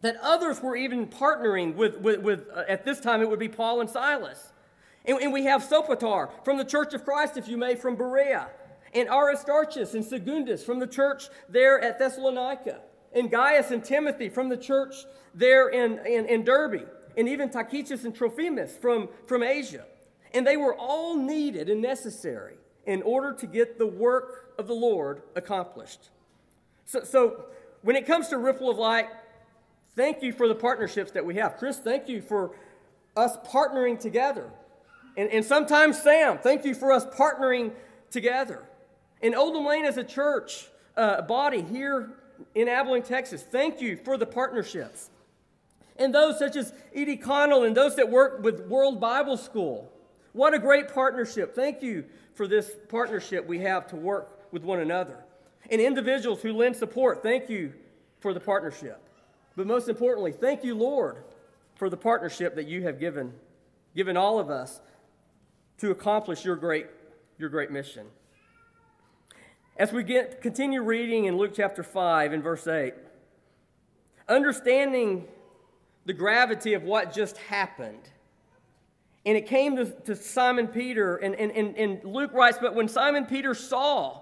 that 0.00 0.16
others 0.22 0.60
were 0.62 0.74
even 0.74 1.06
partnering 1.06 1.74
with, 1.74 1.98
with, 1.98 2.20
with 2.20 2.48
uh, 2.54 2.64
at 2.68 2.84
this 2.84 2.98
time, 2.98 3.20
it 3.20 3.28
would 3.28 3.38
be 3.38 3.48
Paul 3.48 3.82
and 3.82 3.88
Silas. 3.88 4.52
And, 5.04 5.18
and, 5.20 5.32
we 5.32 5.44
have 5.44 5.62
Sopater 5.62 6.30
from 6.44 6.58
the 6.58 6.64
Church 6.64 6.94
of 6.94 7.04
Christ, 7.04 7.36
if 7.36 7.48
you 7.48 7.56
may, 7.56 7.74
from 7.74 7.96
Berea, 7.96 8.48
and 8.94 9.08
Aristarchus 9.08 9.94
and 9.94 10.04
Secundus 10.04 10.64
from 10.64 10.78
the 10.78 10.86
church 10.86 11.28
there 11.48 11.80
at 11.80 11.98
Thessalonica 11.98 12.80
and 13.14 13.30
Gaius 13.30 13.70
and 13.70 13.84
Timothy 13.84 14.28
from 14.28 14.48
the 14.48 14.56
church 14.56 14.94
there 15.34 15.68
in, 15.68 15.98
in, 16.06 16.26
in 16.26 16.44
Derbe, 16.44 16.86
and 17.16 17.28
even 17.28 17.50
Tychicus 17.50 18.04
and 18.04 18.14
Trophimus 18.14 18.76
from, 18.76 19.08
from 19.26 19.42
Asia. 19.42 19.84
And 20.34 20.46
they 20.46 20.56
were 20.56 20.74
all 20.74 21.16
needed 21.16 21.68
and 21.68 21.82
necessary 21.82 22.54
in 22.86 23.02
order 23.02 23.32
to 23.34 23.46
get 23.46 23.78
the 23.78 23.86
work 23.86 24.54
of 24.58 24.66
the 24.66 24.74
Lord 24.74 25.22
accomplished. 25.36 26.10
So, 26.84 27.04
so 27.04 27.44
when 27.82 27.96
it 27.96 28.06
comes 28.06 28.28
to 28.28 28.38
Ripple 28.38 28.70
of 28.70 28.78
Light, 28.78 29.06
thank 29.94 30.22
you 30.22 30.32
for 30.32 30.48
the 30.48 30.54
partnerships 30.54 31.12
that 31.12 31.24
we 31.24 31.36
have. 31.36 31.58
Chris, 31.58 31.78
thank 31.78 32.08
you 32.08 32.22
for 32.22 32.56
us 33.16 33.36
partnering 33.46 34.00
together. 34.00 34.50
And, 35.16 35.28
and 35.30 35.44
sometimes 35.44 36.00
Sam, 36.00 36.38
thank 36.38 36.64
you 36.64 36.74
for 36.74 36.92
us 36.92 37.04
partnering 37.06 37.72
together. 38.10 38.62
In 39.20 39.34
Oldham 39.34 39.66
Lane 39.66 39.84
as 39.84 39.98
a 39.98 40.04
church 40.04 40.68
uh, 40.96 41.22
body 41.22 41.62
here 41.62 42.10
in 42.54 42.68
Abilene, 42.68 43.02
Texas. 43.02 43.42
Thank 43.42 43.80
you 43.80 43.96
for 43.96 44.16
the 44.16 44.26
partnerships. 44.26 45.10
And 45.96 46.14
those 46.14 46.38
such 46.38 46.56
as 46.56 46.72
Edie 46.94 47.16
Connell 47.16 47.64
and 47.64 47.76
those 47.76 47.96
that 47.96 48.10
work 48.10 48.42
with 48.42 48.66
World 48.66 49.00
Bible 49.00 49.36
School. 49.36 49.90
What 50.32 50.54
a 50.54 50.58
great 50.58 50.92
partnership. 50.92 51.54
Thank 51.54 51.82
you 51.82 52.04
for 52.34 52.46
this 52.46 52.70
partnership 52.88 53.46
we 53.46 53.58
have 53.60 53.86
to 53.88 53.96
work 53.96 54.40
with 54.50 54.64
one 54.64 54.80
another. 54.80 55.18
And 55.70 55.80
individuals 55.80 56.42
who 56.42 56.52
lend 56.52 56.76
support, 56.76 57.22
thank 57.22 57.48
you 57.48 57.72
for 58.20 58.32
the 58.32 58.40
partnership. 58.40 59.00
But 59.56 59.66
most 59.66 59.88
importantly, 59.88 60.32
thank 60.32 60.64
you, 60.64 60.74
Lord, 60.74 61.24
for 61.74 61.90
the 61.90 61.96
partnership 61.96 62.54
that 62.56 62.66
you 62.66 62.82
have 62.82 62.98
given, 62.98 63.32
given 63.94 64.16
all 64.16 64.38
of 64.38 64.50
us 64.50 64.80
to 65.78 65.90
accomplish 65.90 66.44
your 66.44 66.56
great, 66.56 66.86
your 67.38 67.48
great 67.48 67.70
mission. 67.70 68.06
As 69.76 69.90
we 69.90 70.02
get, 70.02 70.42
continue 70.42 70.82
reading 70.82 71.24
in 71.24 71.38
Luke 71.38 71.52
chapter 71.54 71.82
5 71.82 72.34
and 72.34 72.42
verse 72.42 72.66
8, 72.66 72.92
understanding 74.28 75.26
the 76.04 76.12
gravity 76.12 76.74
of 76.74 76.82
what 76.82 77.12
just 77.12 77.38
happened, 77.38 78.10
and 79.24 79.36
it 79.36 79.46
came 79.46 79.76
to, 79.76 79.86
to 79.86 80.14
Simon 80.14 80.68
Peter, 80.68 81.16
and, 81.16 81.34
and, 81.36 81.52
and, 81.52 81.76
and 81.76 82.04
Luke 82.04 82.32
writes, 82.34 82.58
But 82.60 82.74
when 82.74 82.86
Simon 82.86 83.24
Peter 83.24 83.54
saw 83.54 84.20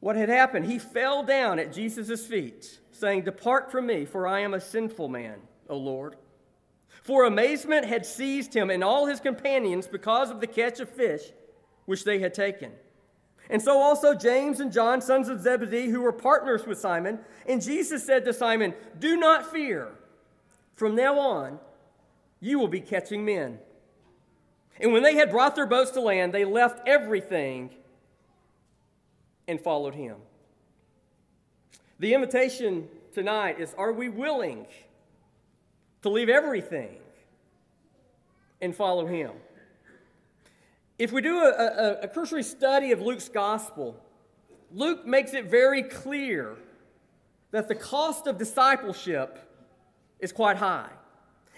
what 0.00 0.16
had 0.16 0.28
happened, 0.28 0.66
he 0.66 0.80
fell 0.80 1.22
down 1.22 1.60
at 1.60 1.72
Jesus' 1.72 2.26
feet, 2.26 2.80
saying, 2.90 3.22
Depart 3.22 3.70
from 3.70 3.86
me, 3.86 4.04
for 4.04 4.26
I 4.26 4.40
am 4.40 4.54
a 4.54 4.60
sinful 4.60 5.08
man, 5.08 5.38
O 5.68 5.76
Lord. 5.76 6.16
For 7.02 7.24
amazement 7.24 7.84
had 7.84 8.04
seized 8.04 8.52
him 8.52 8.68
and 8.68 8.82
all 8.82 9.06
his 9.06 9.20
companions 9.20 9.86
because 9.86 10.30
of 10.30 10.40
the 10.40 10.46
catch 10.48 10.80
of 10.80 10.88
fish 10.88 11.22
which 11.84 12.04
they 12.04 12.18
had 12.18 12.34
taken. 12.34 12.72
And 13.50 13.62
so 13.62 13.78
also 13.78 14.14
James 14.14 14.60
and 14.60 14.72
John, 14.72 15.00
sons 15.00 15.28
of 15.28 15.40
Zebedee, 15.40 15.88
who 15.88 16.02
were 16.02 16.12
partners 16.12 16.66
with 16.66 16.78
Simon. 16.78 17.18
And 17.46 17.62
Jesus 17.62 18.04
said 18.04 18.24
to 18.26 18.32
Simon, 18.32 18.74
Do 18.98 19.16
not 19.16 19.50
fear. 19.50 19.88
From 20.74 20.94
now 20.94 21.18
on, 21.18 21.58
you 22.40 22.58
will 22.58 22.68
be 22.68 22.80
catching 22.80 23.24
men. 23.24 23.58
And 24.80 24.92
when 24.92 25.02
they 25.02 25.14
had 25.14 25.30
brought 25.30 25.56
their 25.56 25.66
boats 25.66 25.90
to 25.92 26.00
land, 26.00 26.32
they 26.32 26.44
left 26.44 26.86
everything 26.86 27.70
and 29.48 29.60
followed 29.60 29.94
him. 29.94 30.16
The 31.98 32.14
invitation 32.14 32.88
tonight 33.12 33.58
is 33.58 33.74
Are 33.76 33.92
we 33.92 34.08
willing 34.08 34.66
to 36.02 36.10
leave 36.10 36.28
everything 36.28 36.96
and 38.60 38.74
follow 38.74 39.06
him? 39.06 39.32
If 40.98 41.12
we 41.12 41.22
do 41.22 41.38
a, 41.38 41.50
a, 41.50 42.00
a 42.02 42.08
cursory 42.08 42.42
study 42.42 42.90
of 42.90 43.00
Luke's 43.00 43.28
gospel, 43.28 43.96
Luke 44.72 45.06
makes 45.06 45.32
it 45.32 45.46
very 45.46 45.82
clear 45.82 46.56
that 47.52 47.68
the 47.68 47.74
cost 47.74 48.26
of 48.26 48.36
discipleship 48.36 49.38
is 50.18 50.32
quite 50.32 50.56
high. 50.56 50.90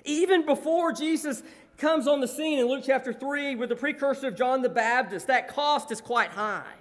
Even 0.04 0.44
before 0.44 0.92
Jesus 0.92 1.42
comes 1.78 2.06
on 2.06 2.20
the 2.20 2.28
scene 2.28 2.58
in 2.58 2.66
Luke 2.66 2.84
chapter 2.86 3.12
3 3.12 3.54
with 3.56 3.70
the 3.70 3.76
precursor 3.76 4.28
of 4.28 4.36
John 4.36 4.60
the 4.60 4.68
Baptist, 4.68 5.26
that 5.28 5.48
cost 5.48 5.90
is 5.90 6.00
quite 6.00 6.30
high. 6.30 6.74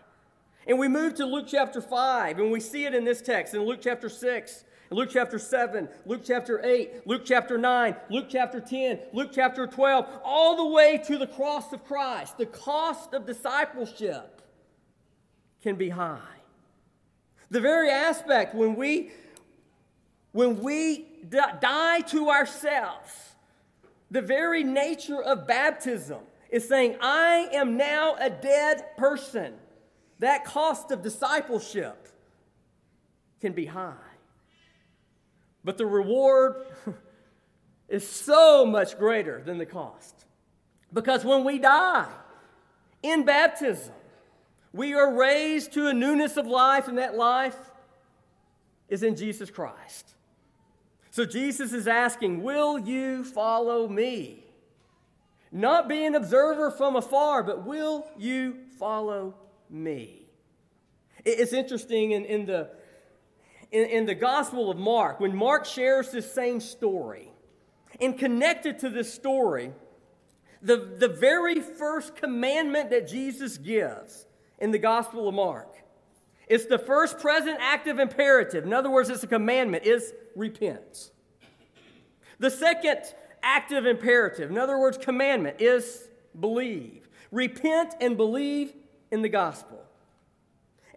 And 0.68 0.78
we 0.78 0.88
move 0.88 1.16
to 1.16 1.26
Luke 1.26 1.48
chapter 1.48 1.82
5, 1.82 2.40
and 2.40 2.52
we 2.52 2.60
see 2.60 2.86
it 2.86 2.94
in 2.94 3.06
this 3.06 3.22
text, 3.22 3.54
in 3.54 3.62
Luke 3.64 3.80
chapter 3.82 4.10
6, 4.10 4.66
Luke 4.92 5.10
chapter 5.12 5.38
7, 5.38 5.88
Luke 6.06 6.22
chapter 6.26 6.66
8, 6.66 7.06
Luke 7.06 7.22
chapter 7.24 7.58
9, 7.58 7.96
Luke 8.10 8.26
chapter 8.28 8.60
10, 8.60 9.00
Luke 9.14 9.30
chapter 9.32 9.68
12, 9.68 10.06
all 10.24 10.56
the 10.56 10.66
way 10.66 11.00
to 11.06 11.18
the 11.18 11.28
cross 11.28 11.72
of 11.72 11.86
Christ. 11.86 12.38
The 12.38 12.48
cost 12.48 13.14
of 13.14 13.26
discipleship 13.26 14.42
can 15.62 15.76
be 15.76 15.90
high. 15.90 16.20
The 17.52 17.62
very 17.62 17.90
aspect 17.90 18.56
when 18.56 18.76
we 18.76 19.12
when 20.32 20.62
we 20.62 21.06
die 21.60 22.02
to 22.02 22.30
ourselves, 22.30 23.36
the 24.12 24.22
very 24.22 24.64
nature 24.64 25.22
of 25.22 25.48
baptism 25.48 26.20
is 26.50 26.68
saying, 26.68 26.98
I 27.02 27.50
am 27.52 27.78
now 27.78 28.16
a 28.20 28.30
dead 28.30 28.96
person. 28.98 29.54
That 30.20 30.46
cost 30.46 30.92
of 30.92 31.02
discipleship 31.02 32.08
can 33.42 33.54
be 33.54 33.66
high. 33.66 33.96
But 35.64 35.78
the 35.78 35.86
reward 35.86 36.66
is 37.90 38.08
so 38.08 38.66
much 38.66 38.98
greater 38.98 39.42
than 39.42 39.58
the 39.58 39.66
cost. 39.66 40.26
Because 40.94 41.24
when 41.24 41.44
we 41.44 41.60
die 41.60 42.08
in 43.04 43.26
baptism, 43.26 43.94
we 44.74 44.94
are 44.94 45.14
raised 45.14 45.74
to 45.74 45.88
a 45.88 45.94
newness 45.94 46.38
of 46.38 46.46
life, 46.46 46.88
and 46.88 46.98
that 46.98 47.16
life 47.16 47.58
is 48.88 49.04
in 49.04 49.16
Jesus 49.16 49.50
Christ. 49.50 50.14
So 51.12 51.26
Jesus 51.26 51.74
is 51.74 51.88
asking, 51.88 52.44
Will 52.44 52.78
you 52.80 53.24
follow 53.24 53.88
me? 53.88 54.46
Not 55.52 55.90
be 55.90 56.06
an 56.06 56.16
observer 56.16 56.70
from 56.70 56.96
afar, 56.96 57.44
but 57.44 57.66
will 57.66 58.08
you 58.18 58.58
follow 58.78 59.34
me? 59.70 60.28
It's 61.26 61.54
interesting 61.54 62.12
in, 62.12 62.26
in 62.26 62.46
the, 62.46 62.70
in, 63.72 63.86
in 63.86 64.06
the 64.06 64.16
Gospel 64.16 64.70
of 64.70 64.78
Mark, 64.78 65.20
when 65.20 65.36
Mark 65.36 65.66
shares 65.66 66.12
this 66.12 66.32
same 66.34 66.60
story, 66.60 67.32
and 68.02 68.18
connected 68.18 68.80
to 68.80 68.90
this 68.90 69.14
story, 69.14 69.72
the, 70.62 70.96
the 70.98 71.08
very 71.08 71.60
first 71.60 72.16
commandment 72.16 72.90
that 72.90 73.08
Jesus 73.08 73.58
gives 73.58 74.26
in 74.60 74.72
the 74.72 74.80
Gospel 74.80 75.28
of 75.28 75.36
Mark. 75.36 75.76
It's 76.48 76.66
the 76.66 76.80
first 76.80 77.20
present 77.20 77.58
active 77.62 78.00
imperative. 78.00 78.66
In 78.66 78.74
other 78.74 78.90
words, 78.90 79.10
it's 79.10 79.24
a 79.24 79.28
commandment, 79.28 79.86
is 79.86 80.14
repent. 80.36 81.12
The 82.40 82.50
second 82.50 83.00
active 83.44 83.86
imperative, 83.86 84.50
in 84.50 84.58
other 84.58 84.80
words, 84.80 84.98
commandment, 84.98 85.62
is 85.62 86.10
believe. 86.40 87.08
Repent 87.32 87.94
and 88.02 88.18
believe 88.18 88.74
in 89.12 89.22
the 89.22 89.30
gospel. 89.30 89.84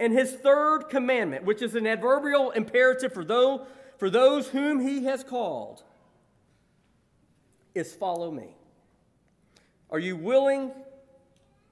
And 0.03 0.13
his 0.13 0.33
third 0.33 0.89
commandment, 0.89 1.45
which 1.45 1.63
is 1.63 1.77
an 1.77 1.87
adverbial 1.87 2.51
imperative 2.51 3.13
for 3.13 3.25
those, 3.25 3.61
for 3.99 4.11
those 4.11 4.49
whom 4.49 4.81
he 4.81 5.05
has 5.05 5.23
called, 5.23 5.85
is 7.73 7.95
follow 7.95 8.33
me. 8.33 8.57
Are 9.91 10.01
you 10.01 10.17
willing 10.17 10.73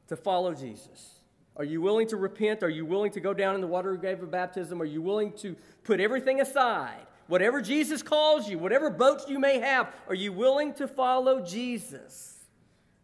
to 0.06 0.14
follow 0.14 0.54
Jesus? 0.54 1.22
Are 1.56 1.64
you 1.64 1.80
willing 1.80 2.06
to 2.06 2.16
repent? 2.16 2.62
Are 2.62 2.68
you 2.68 2.86
willing 2.86 3.10
to 3.14 3.20
go 3.20 3.34
down 3.34 3.56
in 3.56 3.60
the 3.60 3.66
water 3.66 3.96
grave 3.96 4.22
of 4.22 4.30
baptism? 4.30 4.80
Are 4.80 4.84
you 4.84 5.02
willing 5.02 5.32
to 5.38 5.56
put 5.82 5.98
everything 5.98 6.40
aside? 6.40 7.04
Whatever 7.26 7.60
Jesus 7.60 8.00
calls 8.00 8.48
you, 8.48 8.60
whatever 8.60 8.90
boats 8.90 9.24
you 9.26 9.40
may 9.40 9.58
have, 9.58 9.92
are 10.06 10.14
you 10.14 10.32
willing 10.32 10.72
to 10.74 10.86
follow 10.86 11.44
Jesus? 11.44 12.44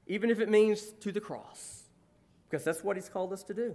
Even 0.07 0.31
if 0.31 0.39
it 0.39 0.49
means 0.49 0.83
to 1.01 1.11
the 1.11 1.21
cross. 1.21 1.83
Because 2.49 2.62
that's 2.62 2.85
what 2.85 2.95
he's 2.95 3.09
called 3.09 3.33
us 3.33 3.43
to 3.43 3.55
do. 3.55 3.75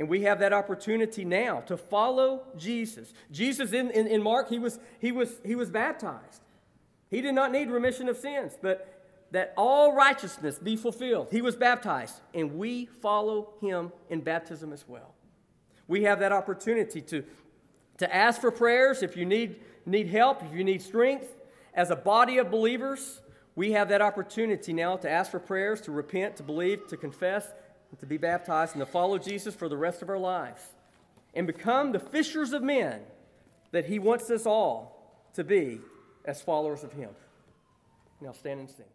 And 0.00 0.08
we 0.08 0.22
have 0.22 0.38
that 0.38 0.54
opportunity 0.54 1.26
now 1.26 1.60
to 1.66 1.76
follow 1.76 2.44
Jesus. 2.56 3.12
Jesus 3.30 3.74
in, 3.74 3.90
in, 3.90 4.06
in 4.06 4.22
Mark, 4.22 4.48
he 4.48 4.58
was, 4.58 4.80
he, 4.98 5.12
was, 5.12 5.34
he 5.44 5.54
was 5.54 5.68
baptized. 5.68 6.40
He 7.10 7.20
did 7.20 7.34
not 7.34 7.52
need 7.52 7.68
remission 7.68 8.08
of 8.08 8.16
sins, 8.16 8.56
but 8.62 9.04
that 9.32 9.52
all 9.58 9.92
righteousness 9.92 10.58
be 10.58 10.74
fulfilled. 10.74 11.28
He 11.30 11.42
was 11.42 11.54
baptized, 11.54 12.14
and 12.32 12.56
we 12.56 12.86
follow 12.86 13.52
him 13.60 13.92
in 14.08 14.22
baptism 14.22 14.72
as 14.72 14.88
well. 14.88 15.14
We 15.86 16.04
have 16.04 16.18
that 16.20 16.32
opportunity 16.32 17.02
to, 17.02 17.22
to 17.98 18.14
ask 18.14 18.40
for 18.40 18.50
prayers 18.50 19.02
if 19.02 19.18
you 19.18 19.26
need, 19.26 19.56
need 19.84 20.06
help, 20.06 20.42
if 20.42 20.54
you 20.54 20.64
need 20.64 20.80
strength. 20.80 21.36
As 21.74 21.90
a 21.90 21.96
body 21.96 22.38
of 22.38 22.50
believers, 22.50 23.20
we 23.54 23.72
have 23.72 23.90
that 23.90 24.00
opportunity 24.00 24.72
now 24.72 24.96
to 24.96 25.10
ask 25.10 25.30
for 25.30 25.40
prayers, 25.40 25.82
to 25.82 25.92
repent, 25.92 26.36
to 26.36 26.42
believe, 26.42 26.86
to 26.86 26.96
confess, 26.96 27.52
to 27.98 28.06
be 28.06 28.16
baptized, 28.16 28.74
and 28.74 28.80
to 28.80 28.86
follow 28.86 29.18
Jesus 29.18 29.54
for 29.54 29.68
the 29.68 29.76
rest 29.76 30.02
of 30.02 30.08
our 30.08 30.18
lives 30.18 30.62
and 31.34 31.46
become 31.46 31.92
the 31.92 31.98
fishers 31.98 32.52
of 32.52 32.62
men 32.62 33.00
that 33.72 33.86
he 33.86 33.98
wants 33.98 34.30
us 34.30 34.46
all 34.46 35.14
to 35.34 35.44
be 35.44 35.80
as 36.24 36.40
followers 36.40 36.82
of 36.84 36.92
him. 36.92 37.10
Now 38.20 38.32
stand 38.32 38.60
and 38.60 38.70
sing. 38.70 38.86